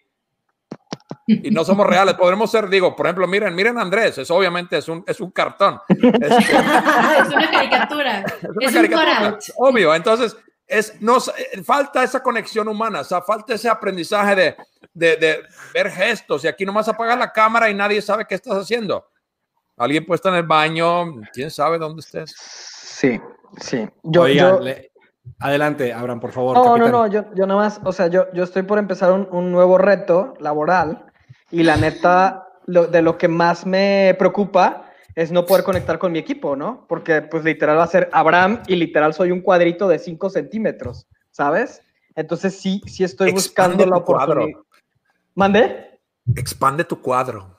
[1.28, 2.16] y no somos reales.
[2.16, 5.32] Podremos ser, digo, por ejemplo, miren, miren a Andrés, es obviamente es un, es un
[5.32, 5.80] cartón.
[5.90, 8.24] Es una caricatura.
[8.62, 9.94] es una Es un obvio.
[9.94, 11.32] Entonces, es, nos,
[11.66, 14.56] falta esa conexión humana, o sea, falta ese aprendizaje de,
[14.94, 15.44] de, de
[15.74, 16.44] ver gestos.
[16.46, 19.06] Y aquí nomás apagas la cámara y nadie sabe qué estás haciendo.
[19.78, 22.34] Alguien puede estar en el baño, quién sabe dónde estés.
[22.36, 23.22] Sí,
[23.62, 23.88] sí.
[24.04, 24.92] Yo, Oigan, yo- le-
[25.40, 26.56] adelante, Abraham, por favor.
[26.58, 26.92] no, no, capitán.
[26.92, 29.78] no, yo, yo nada más, o sea, yo, yo estoy por empezar un, un nuevo
[29.78, 31.06] reto laboral
[31.52, 36.12] y la neta, lo, de lo que más me preocupa es no poder conectar con
[36.12, 36.86] mi equipo, ¿no?
[36.88, 41.08] Porque pues literal va a ser Abraham y literal soy un cuadrito de 5 centímetros,
[41.32, 41.82] ¿sabes?
[42.16, 44.32] Entonces sí, sí estoy buscando Expande la tu cuadro.
[44.44, 44.60] oportunidad.
[45.36, 46.00] ¿Mandé?
[46.36, 47.57] Expande tu cuadro.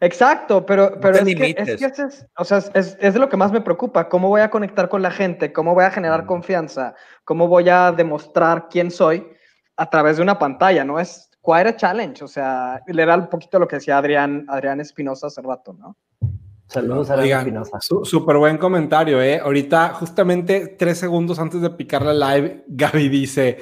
[0.00, 3.52] Exacto, pero, es, que, es que ese es, o sea, es, es- lo que más
[3.52, 6.94] me preocupa, cómo voy a conectar con la gente, cómo voy a generar confianza,
[7.24, 9.26] cómo voy a demostrar quién soy
[9.76, 10.98] a través de una pantalla, ¿no?
[10.98, 14.80] Es quite a challenge, o sea, le era un poquito lo que decía Adrián, Adrián
[14.80, 15.96] Espinosa hace rato, ¿no?
[16.66, 17.78] Saludos a Oigan, Espinosa.
[17.80, 19.38] su- súper buen comentario, ¿eh?
[19.40, 23.58] Ahorita, justamente tres segundos antes de picar la live, Gaby dice,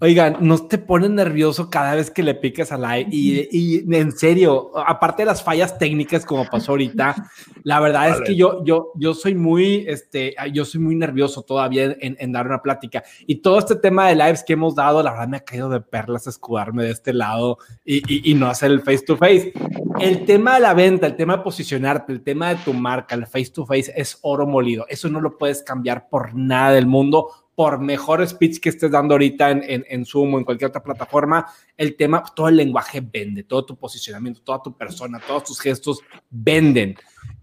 [0.00, 3.08] oigan, ¿no te pone nervioso cada vez que le piques a live?
[3.12, 7.30] Y, y en serio, aparte de las fallas técnicas como pasó ahorita,
[7.62, 8.24] la verdad es Vale.
[8.26, 12.46] que yo, yo, yo soy muy, este, yo soy muy nervioso todavía en, en dar
[12.46, 13.02] una plática.
[13.26, 15.80] Y todo este tema de lives que hemos dado, la verdad me ha caído de
[15.80, 19.52] perlas escudarme de este lado y, y- y no hacer el face to face.
[20.00, 23.26] El tema de la venta, el tema de posicionarte, el tema de tu marca, el
[23.26, 24.86] face to face es oro molido.
[24.88, 27.28] Eso no lo puedes cambiar por nada del mundo,
[27.60, 30.82] por mejor speech que estés dando ahorita en, en, en Zoom o en cualquier otra
[30.82, 31.44] plataforma.
[31.76, 36.00] El tema, todo el lenguaje vende, todo tu posicionamiento, toda tu persona, todos tus gestos
[36.30, 36.96] venden.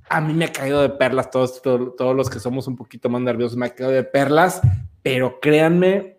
[0.09, 3.09] A mí me ha caído de perlas, todos, todo- todos los que somos un poquito
[3.09, 4.59] más nerviosos, me ha caído de perlas,
[5.03, 6.16] pero créanme,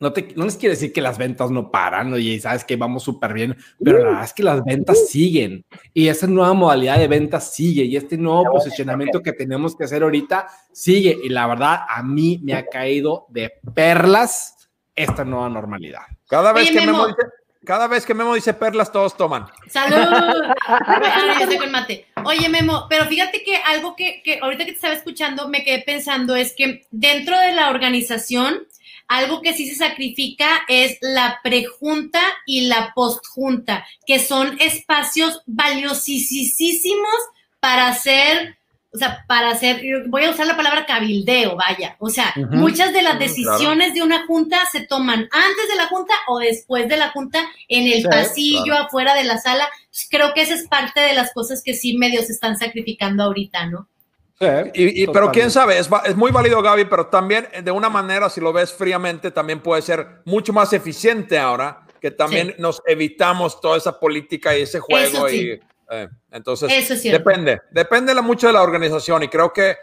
[0.00, 3.02] no, te, no les quiero decir que las ventas no paran, oye, sabes que vamos
[3.02, 7.06] súper bien, pero la verdad es que las ventas siguen y esa nueva modalidad de
[7.06, 11.80] ventas sigue y este nuevo posicionamiento que tenemos que hacer ahorita sigue y la verdad
[11.86, 14.56] a mí me ha caído de perlas
[14.94, 16.02] esta nueva normalidad.
[16.26, 17.06] Cada vez, Oye, que Memo Memo.
[17.08, 17.28] dice,
[17.64, 19.46] cada vez que Memo dice perlas, todos toman.
[19.68, 19.96] ¡Salud!
[22.24, 25.82] Oye, Memo, pero fíjate que algo que, que ahorita que te estaba escuchando me quedé
[25.82, 28.66] pensando es que dentro de la organización,
[29.10, 37.16] algo que sí se sacrifica es la prejunta y la postjunta, que son espacios valiosísimos
[37.58, 38.56] para hacer,
[38.94, 41.96] o sea, para hacer, voy a usar la palabra cabildeo, vaya.
[41.98, 46.14] O sea, muchas de las decisiones de una junta se toman antes de la junta
[46.28, 49.68] o después de la junta en el Sí, pasillo, afuera de la sala.
[50.08, 53.66] Creo que esa es parte de las cosas que sí medio se están sacrificando ahorita,
[53.66, 53.88] ¿no?
[54.72, 58.30] Y, y- pero quién sabe, es, es muy válido, Gaby, pero también de una manera,
[58.30, 62.54] si lo ves fríamente, también puede ser mucho más eficiente ahora, que también Sí.
[62.58, 65.04] nos evitamos toda esa política y ese juego.
[65.26, 65.50] Eso sí.
[65.52, 65.60] y,
[65.90, 69.76] eh, entonces, Eso depende, depende la- mucho de la organización y creo que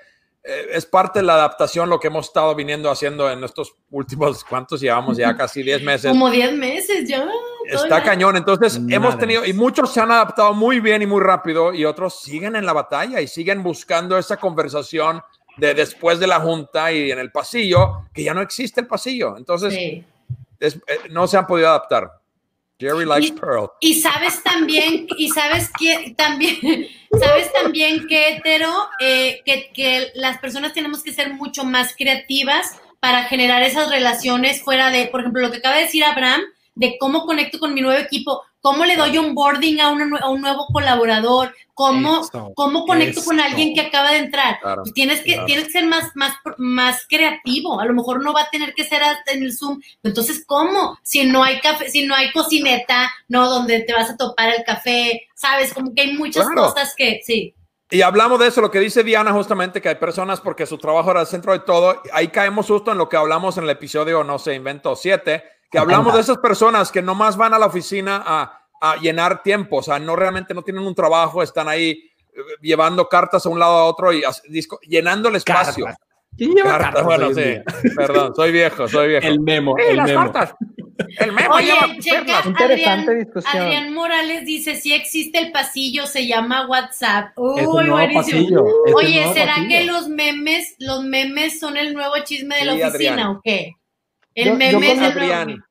[0.71, 4.79] es parte de la adaptación lo que hemos estado viniendo haciendo en estos últimos, ¿cuántos
[4.81, 5.17] llevamos?
[5.17, 6.09] Ya casi 10 meses.
[6.11, 7.27] Como 10 meses ya.
[7.65, 8.03] Está ya.
[8.03, 8.37] cañón.
[8.37, 12.21] Entonces, hemos tenido, y muchos se han adaptado muy bien y muy rápido, y otros
[12.21, 15.21] siguen en la batalla y siguen buscando esa conversación
[15.57, 19.35] de después de la junta y en el pasillo, que ya no existe el pasillo.
[19.37, 20.05] Entonces, Sí.
[20.59, 22.11] es- eh, no se han podido adaptar.
[22.79, 23.69] Jerry likes Y- Pearl.
[23.79, 26.59] Y sabes también, y sabes que también,
[27.19, 32.75] sabes también que hetero, eh, que, que las personas tenemos que ser mucho más creativas
[32.99, 36.41] para generar esas relaciones fuera de, por ejemplo, lo que acaba de decir Abraham,
[36.75, 40.29] de cómo conecto con mi nuevo equipo, cómo le doy un boarding a, una a
[40.29, 44.59] un nuevo colaborador, cómo, cómo conecto con alguien que acaba de entrar.
[44.59, 45.45] Claro, Pues tienes, que, claro.
[45.45, 47.79] tienes que ser más, más, más creativo.
[47.79, 49.79] A lo mejor no va a tener que ser hasta en el Zoom.
[50.03, 50.97] Entonces, ¿cómo?
[51.03, 54.63] Si no hay café, si no hay cocineta, no, donde te vas a topar el
[54.63, 55.73] café, ¿sabes?
[55.73, 56.69] Como que hay muchas Claro.
[56.69, 57.53] cosas que, sí.
[57.89, 61.11] Y hablamos de eso, lo que dice Diana justamente, que hay personas porque su trabajo
[61.11, 62.01] era el centro de todo.
[62.11, 65.41] Ahí caemos justo en lo que hablamos en el episodio, no sé, invento 7,
[65.71, 69.77] que hablamos de esas personas que nomás van a la oficina a, a llenar tiempo,
[69.77, 73.59] o sea, no realmente no tienen un trabajo, están ahí eh, llevando cartas a un
[73.59, 75.85] lado a otro y disco- llenando el espacio.
[75.85, 76.03] Cartas.
[76.37, 79.25] ¿Quién lleva Cartas, cartas bueno, sí, perdón, soy viejo, soy viejo.
[79.27, 80.31] El memo, Sí, el las memo.
[80.31, 80.55] cartas.
[81.19, 82.41] El memo Oye, lleva checa.
[82.45, 83.61] Interesante Adrián, discusión.
[83.63, 87.31] Adrián Morales dice, si existe el pasillo, se llama WhatsApp.
[87.37, 88.21] Uy, Es un nuevo buenísimo.
[88.23, 89.69] pasillo, es un Oye, nuevo ¿será pasillo.
[89.69, 93.27] que los memes, los memes son el nuevo chisme de la Sí, oficina Adrián.
[93.29, 93.71] o qué?
[94.37, 95.47] El Yo- yo meme Adrián.
[95.47, 95.63] meme.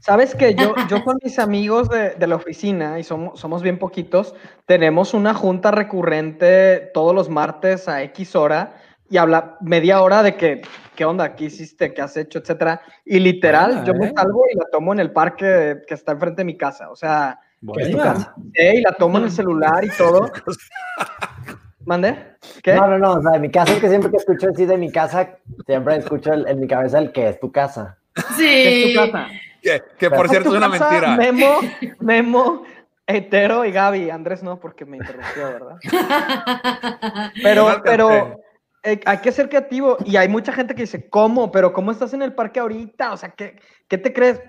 [0.00, 3.78] Sabes que yo, yo con mis amigos de, de la oficina, y somos, somos bien
[3.78, 4.34] poquitos,
[4.66, 8.74] tenemos una junta recurrente todos los martes a X hora
[9.10, 10.62] y habla media hora de que,
[10.94, 12.80] qué onda, qué hiciste, qué has hecho, etcétera.
[13.04, 14.12] Y literal, yo me ¿eh?
[14.14, 16.90] salgo y la tomo en el parque que está enfrente de mi casa.
[16.90, 17.82] O sea, Buena.
[17.88, 18.34] es tu casa.
[18.54, 20.30] Y la tomo en el celular y todo.
[21.84, 22.36] ¿Mande?
[22.62, 22.74] ¿Qué?
[22.74, 24.76] No, no, no, o sea, de mi casa es que siempre que escucho decir de
[24.76, 25.28] mi casa,
[25.66, 27.96] siempre escucho el- en mi cabeza el que es tu casa.
[28.36, 28.44] Sí.
[28.44, 29.28] ¿Qué es tu casa?
[29.62, 31.16] Que, que por cierto es una casa, mentira.
[31.16, 31.60] Memo,
[32.00, 32.62] Memo,
[33.06, 34.10] Hetero y Gaby.
[34.10, 35.76] Andrés no, porque me interrumpió, ¿verdad?
[37.42, 38.40] Pero, pero
[38.82, 41.52] eh, hay que ser creativo y hay mucha gente que dice, ¿cómo?
[41.52, 43.12] Pero ¿cómo estás en el parque ahorita?
[43.12, 43.56] O sea, ¿qué,
[43.88, 44.40] qué te crees?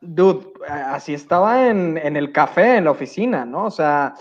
[0.00, 3.64] Dude, así estaba en, en el café, en la oficina, ¿no?
[3.64, 4.14] O sea,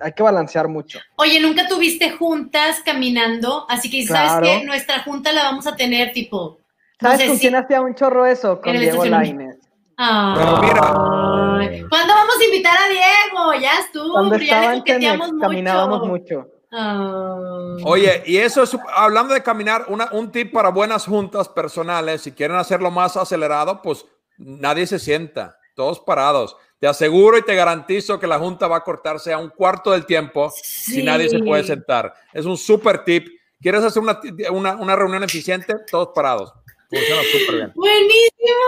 [0.00, 0.98] hay que balancear mucho.
[1.16, 3.64] Oye, ¿nunca tuviste juntas caminando?
[3.68, 4.46] Así que, ¿sabes Claro.
[4.46, 4.64] qué?
[4.64, 6.60] Nuestra junta la vamos a tener, tipo...
[7.00, 8.60] no ¿Sabes sé con si- quién hacía un chorro eso?
[8.60, 9.04] Con Diego.
[9.04, 9.56] Lainez.
[9.96, 11.82] Ay.
[11.88, 13.54] ¿Cuándo vamos a invitar a Diego?
[13.60, 14.82] Ya estuvo, Cuando ya le
[15.12, 15.38] en mucho.
[15.40, 16.48] caminábamos mucho.
[16.72, 17.82] Ay.
[17.84, 22.32] Oye, y eso es, hablando de caminar, una- un tip para buenas juntas personales, si
[22.32, 24.04] quieren hacerlo más acelerado, pues
[24.38, 26.56] nadie se sienta, todos parados.
[26.80, 30.04] Te aseguro y te garantizo que la junta va a cortarse a un cuarto del
[30.06, 31.02] tiempo si Sí.
[31.02, 32.12] nadie se puede sentar.
[32.32, 33.28] Es un súper tip.
[33.60, 34.20] ¿Quieres hacer una,
[34.50, 35.74] una, una reunión eficiente?
[35.90, 36.52] Todos parados.
[36.94, 37.72] Funciona súper bien.
[37.74, 38.62] Buenísimo,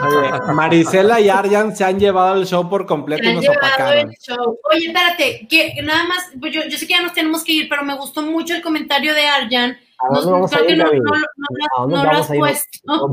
[0.00, 0.52] Marisela.
[0.52, 3.60] Marisela y Arjan se han llevado el show por completo Se y han nos llevado
[3.66, 4.10] opacaron.
[4.10, 4.58] el show.
[4.72, 7.52] Oye, espérate, que que nada más, pues yo, yo sé que ya nos tenemos que
[7.52, 9.78] ir, pero me gustó mucho el comentario de Arjan.
[10.00, 11.00] ¿A Nos- vamos a creo que ir, no, Gaby?
[11.00, 13.10] no, no, ¿A no, dónde no lo has puesto.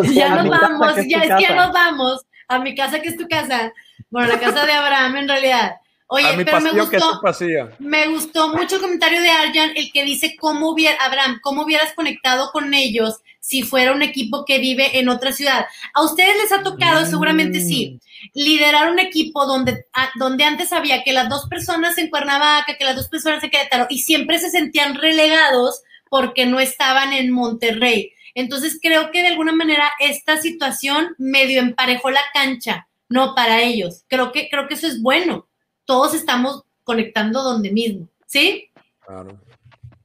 [0.14, 1.54] ya nos mi casa, vamos, que es ya tu es que ya casa.
[1.66, 2.20] nos vamos.
[2.48, 3.72] A mi casa, que es tu casa.
[4.10, 5.76] Bueno, la casa de Abraham, en realidad.
[6.08, 7.70] Oye, a mi pero me pasillo que gustó, tu pasillo.
[7.78, 11.94] me gustó mucho el comentario de Arjan, el que dice cómo hubiera, Abraham, cómo hubieras
[11.94, 15.66] conectado con ellos si fuera un equipo que vive en otra ciudad.
[15.94, 18.00] A ustedes les ha tocado, seguramente sí,
[18.34, 22.84] liderar un equipo donde, a- donde antes había que las dos personas en Cuernavaca, que
[22.84, 28.12] las dos personas en Querétaro, y siempre se sentían relegados porque no estaban en Monterrey.
[28.34, 34.04] Entonces creo que de alguna manera esta situación medio emparejó la cancha, no para ellos.
[34.06, 35.48] Creo que, creo que eso es bueno.
[35.84, 38.70] Todos estamos conectando donde mismo, ¿sí?
[39.04, 39.36] Claro.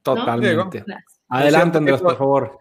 [0.02, 0.84] Totalmente.
[1.28, 2.58] Adelante, Andrés, por favor.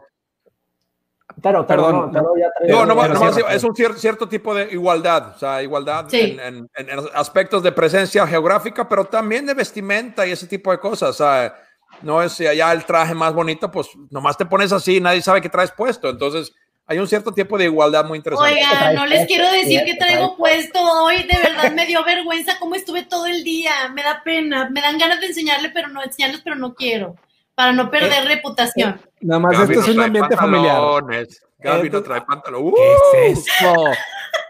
[1.42, 3.52] Pero, pero, Perdón, no, pero ya No, no, Pero no, no, cierto.
[3.52, 6.38] es un cier- cierto tipo de igualdad, o sea, igualdad Sí.
[6.42, 10.80] en, en- en aspectos de presencia geográfica, pero también de vestimenta y ese tipo de
[10.80, 11.10] cosas.
[11.10, 11.54] O sea,
[12.02, 15.22] no es si allá el traje más bonito, pues nomás te pones así y nadie
[15.22, 16.10] sabe qué traes puesto.
[16.10, 16.52] Entonces,
[16.88, 18.54] hay un cierto tipo de igualdad muy interesante.
[18.54, 22.54] Oiga, no les quiero decir ¿Qué que traigo puesto hoy, de verdad me dio vergüenza
[22.60, 26.02] cómo estuve todo el día, me da pena, me dan ganas de enseñarle, pero no
[26.02, 27.16] enseñarles, pero no quiero,
[27.56, 29.00] para no perder reputación.
[29.22, 30.76] Nada más, Gaby esto es un ambiente familiar.
[30.76, 31.42] pantalones.
[31.60, 32.72] Gaby no trae pantalón.
[33.12, 33.74] ¿Qué es eso?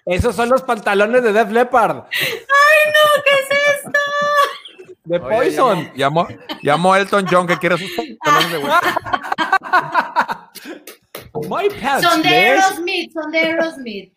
[0.05, 2.03] Esos son los pantalones de Def Leppard.
[2.11, 3.23] ¡Ay, no!
[3.23, 3.99] ¿Qué es esto?
[5.05, 5.91] De Oye, Poison.
[5.95, 6.27] Llamó,
[6.61, 10.51] llamó, Elton John que quiere sus pantalones de vuelta.
[11.49, 12.29] My pants, Son de.
[12.29, 14.13] Aerosmith, son de Aerosmith.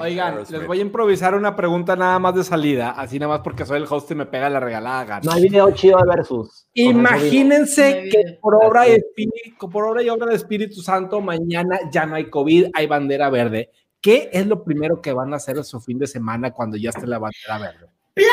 [0.00, 3.64] Oigan, les voy a improvisar una pregunta nada más de salida, así nada más porque
[3.64, 5.20] soy el host y me pega la regalada gana.
[5.24, 6.66] No hay video chido de versus.
[6.74, 12.06] Imagínense que por obra, y espíritu, por obra y obra de Espíritu Santo, mañana ya
[12.06, 13.70] no hay COVID, hay bandera verde.
[14.00, 16.90] ¿Qué es lo primero que van a hacer en su fin de semana cuando ya
[16.90, 17.86] esté la bandera verde?
[18.14, 18.30] ¡Playa!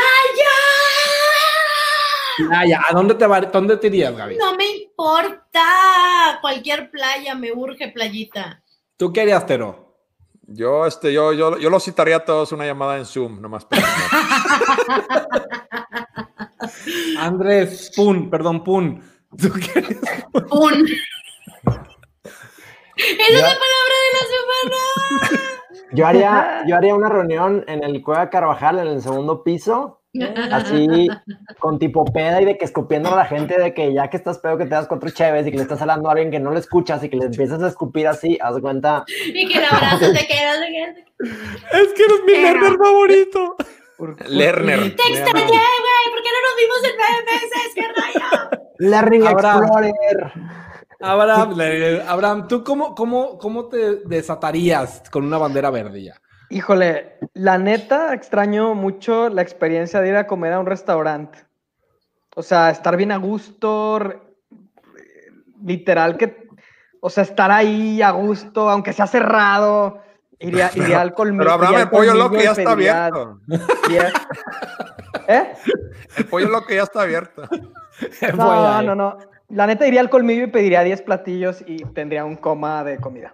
[2.38, 2.82] Playa.
[2.88, 4.38] ¿A dónde te, va, dónde te irías, Gaby?
[4.38, 8.64] No me importa, cualquier playa, me urge playita.
[8.98, 9.89] ¿Tú qué harías, Tero?
[10.52, 13.66] Yo, este, yo, yo, yo los citaría a todos una llamada en Zoom, nomás.
[13.66, 13.84] para-
[17.20, 19.02] Andrés, Pun, perdón, Pun.
[19.38, 20.02] ¿Tú qué harías?
[20.52, 20.86] Un,
[22.96, 24.78] Esa es la palabra de la semana.
[25.92, 29.99] Yo haría, yo haría una reunión en el Cueva Carvajal, en el segundo piso,
[30.52, 31.08] así
[31.60, 34.40] con tipo peda y de que escupiendo a la gente de que ya que estás
[34.40, 36.52] pedo que te das cuatro cheves y que le estás hablando a alguien que no
[36.52, 39.06] le escuchas y que le empiezas a escupir así, haz de cuenta.
[39.28, 40.56] Y que el abrazo te queda.
[40.60, 42.34] Es que eres mi.
[42.34, 43.56] Lerner favorito.
[44.28, 44.96] Lerner.
[44.96, 46.06] Te extrañé, güey.
[46.12, 47.74] ¿Por qué no nos vimos en nueve meses?
[47.76, 48.50] ¡Qué rayo!
[48.80, 50.34] Learning Explorer.
[51.02, 51.56] Abraham,
[52.08, 56.22] Abraham, ¿tú cómo, cómo, cómo te desatarías con una bandera verde ya?
[56.50, 61.40] Híjole, la neta extraño mucho la experiencia de ir a comer a un restaurante.
[62.36, 64.00] O sea, estar bien a gusto,
[65.64, 66.48] literal que,
[67.02, 70.02] o sea, estar ahí a gusto, aunque sea cerrado,
[70.40, 71.58] iría, iría al colmillo.
[71.60, 73.40] Pero iría el pollo loco y ya está abierto.
[75.28, 75.54] ¿Eh?
[76.18, 77.44] El pollo loco ya está abierto.
[78.34, 79.18] No, no, no.
[79.50, 83.34] La neta iría al colmillo y pediría 10 platillos y tendría un coma de comida.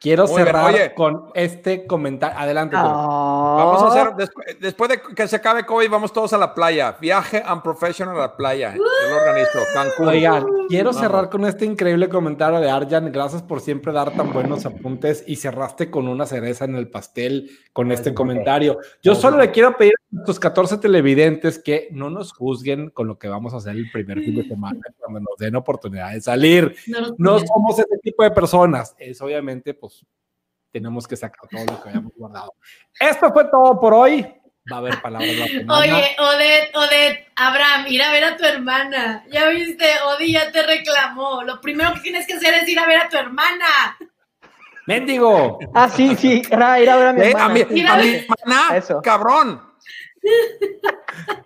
[0.00, 2.38] Quiero Muy cerrar con este comentario.
[2.38, 2.74] Adelante.
[2.74, 3.88] Vamos a Ah.
[3.90, 6.96] hacer, despu- después de que se acabe COVID, vamos todos a la playa.
[6.98, 8.74] Viaje unprofessional a la playa.
[8.74, 9.58] Yo lo organizo.
[9.74, 10.08] Cancún.
[10.08, 13.12] Oigan, quiero cerrar con este increíble comentario de Arjan.
[13.12, 17.50] Gracias por siempre dar tan buenos apuntes y cerraste con una cereza en el pastel
[17.74, 18.78] con este comentario.
[19.02, 23.18] Yo solo le quiero pedir a nuestros 14 televidentes que no nos juzguen con lo
[23.18, 26.74] que vamos a hacer el primer fin de semana cuando nos den oportunidad de salir.
[26.88, 28.94] No No somos ese tipo de personas.
[28.98, 30.04] Es obviamente, pues,
[30.72, 32.54] tenemos que sacar todo lo que habíamos guardado.
[32.98, 34.26] Esto fue todo por hoy.
[34.70, 35.78] Va a haber palabras la semana.
[35.78, 39.24] Oye, Odette, Odette, Abraham, ir a ver a tu hermana.
[39.32, 41.42] Ya viste, Odi ya te reclamó.
[41.42, 43.96] Lo primero que tienes que hacer es ir a ver a tu hermana.
[44.86, 45.58] ¡Mendigo!
[45.74, 47.44] Ah, sí, sí, era ir a ver a mi Eh, hermana.
[47.44, 49.00] a mi, a mi hermana, Eso.
[49.02, 49.60] cabrón.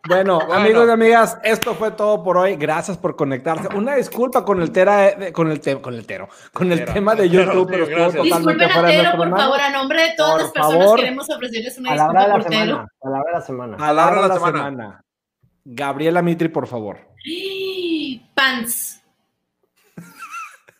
[0.09, 0.53] Bueno, Bueno.
[0.55, 2.57] amigos y amigas, esto fue todo por hoy.
[2.57, 3.68] Gracias por conectarse.
[3.75, 7.14] Una disculpa con el tera, eh, con el te- con el tero, con el tema
[7.14, 10.43] de YouTube, pero estuvo totalmente a fuera de por favor, a nombre de todas Por
[10.43, 10.99] las personas favor.
[10.99, 12.64] queremos ofrecerles una Palabra de disculpa la por Tero.
[12.66, 12.89] semana.
[13.01, 13.77] Palabra de la semana.
[13.77, 14.59] Palabra de la, semana.
[14.59, 15.05] semana.
[15.64, 16.99] Gabriela Mitri, por favor.
[18.35, 19.03] Pants.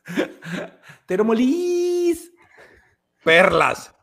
[1.07, 2.31] Tero Molís.
[3.25, 3.95] Perlas.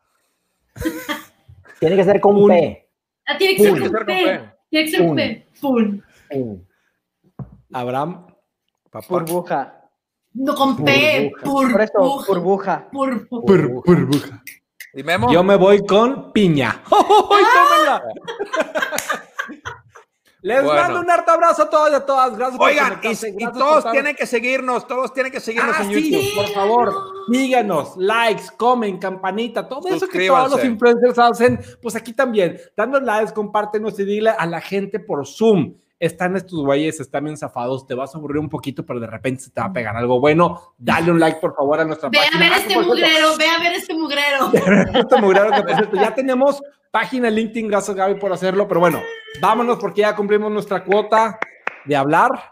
[1.79, 2.80] Tiene que ser con Un- P.
[3.27, 4.51] Ah, tiene que ser con Tiene que ser P.
[4.69, 5.15] Tiene que ser con.
[5.15, 5.47] P.
[5.61, 6.03] Pun.
[6.29, 6.65] Pum.
[7.73, 8.27] Abraham.
[8.89, 9.07] Papá.
[9.09, 9.81] Burbuja.
[10.33, 11.31] No con P.
[11.43, 12.87] Pur, Por eso, burbuja.
[12.91, 14.43] burbuja.
[14.93, 15.31] ¿Y Memo?
[15.31, 16.83] Yo me voy con piña.
[16.91, 18.03] ¡Ay, tómenla!
[20.43, 20.81] Les Bueno.
[20.81, 22.35] mando un harto abrazo a todas y a todas.
[22.35, 25.39] Gracias por Oigan, y, conectarse, y gracias por todos tienen que seguirnos, todos tienen que
[25.39, 26.35] seguirnos Ah, en sí, YouTube.
[26.35, 26.93] por favor,
[27.31, 33.03] síganos, likes, comen, campanita, todo eso que todos los influencers hacen, pues aquí también, danos
[33.03, 37.85] likes, compártenos y dile a la gente por Zoom, están estos güeyes, están bien zafados,
[37.85, 40.19] te vas a aburrir un poquito, pero de repente se te va a pegar algo
[40.19, 42.39] bueno, dale un like por favor a nuestra Ve a página.
[42.39, 44.51] ver Ah, este mugrero, ve a ver este mugrero.
[44.99, 48.99] este mugrero que, por cierto, ya tenemos página LinkedIn, gracias Gaby por hacerlo, pero bueno,
[49.39, 51.37] vámonos porque ya cumplimos nuestra cuota
[51.85, 52.50] de hablar.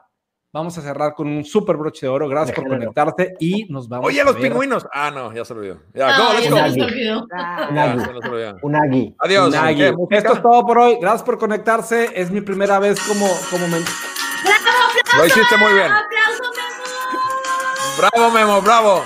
[0.51, 2.27] Vamos a cerrar con un super broche de oro.
[2.27, 4.43] Gracias por conectarte y nos vamos Oye, a los ver.
[4.49, 4.87] pingüinos.
[4.91, 5.79] Ah, no, ya se olvidó.
[5.93, 7.27] Ya, Ah, go, ya let's se olvidó.
[7.31, 8.57] Ya, se nos olvidó.
[8.63, 9.15] Un agui.
[9.19, 9.53] Adiós.
[9.75, 10.17] ¿Qué, música?
[10.17, 10.97] Esto es todo por hoy.
[10.99, 12.09] Gracias por conectarse.
[12.15, 13.85] Es mi primera vez como, como men-
[15.17, 15.91] Lo hiciste muy bien.
[15.91, 18.09] ¡Aplauso, Memo!
[18.09, 19.03] Bravo, Memo, bravo.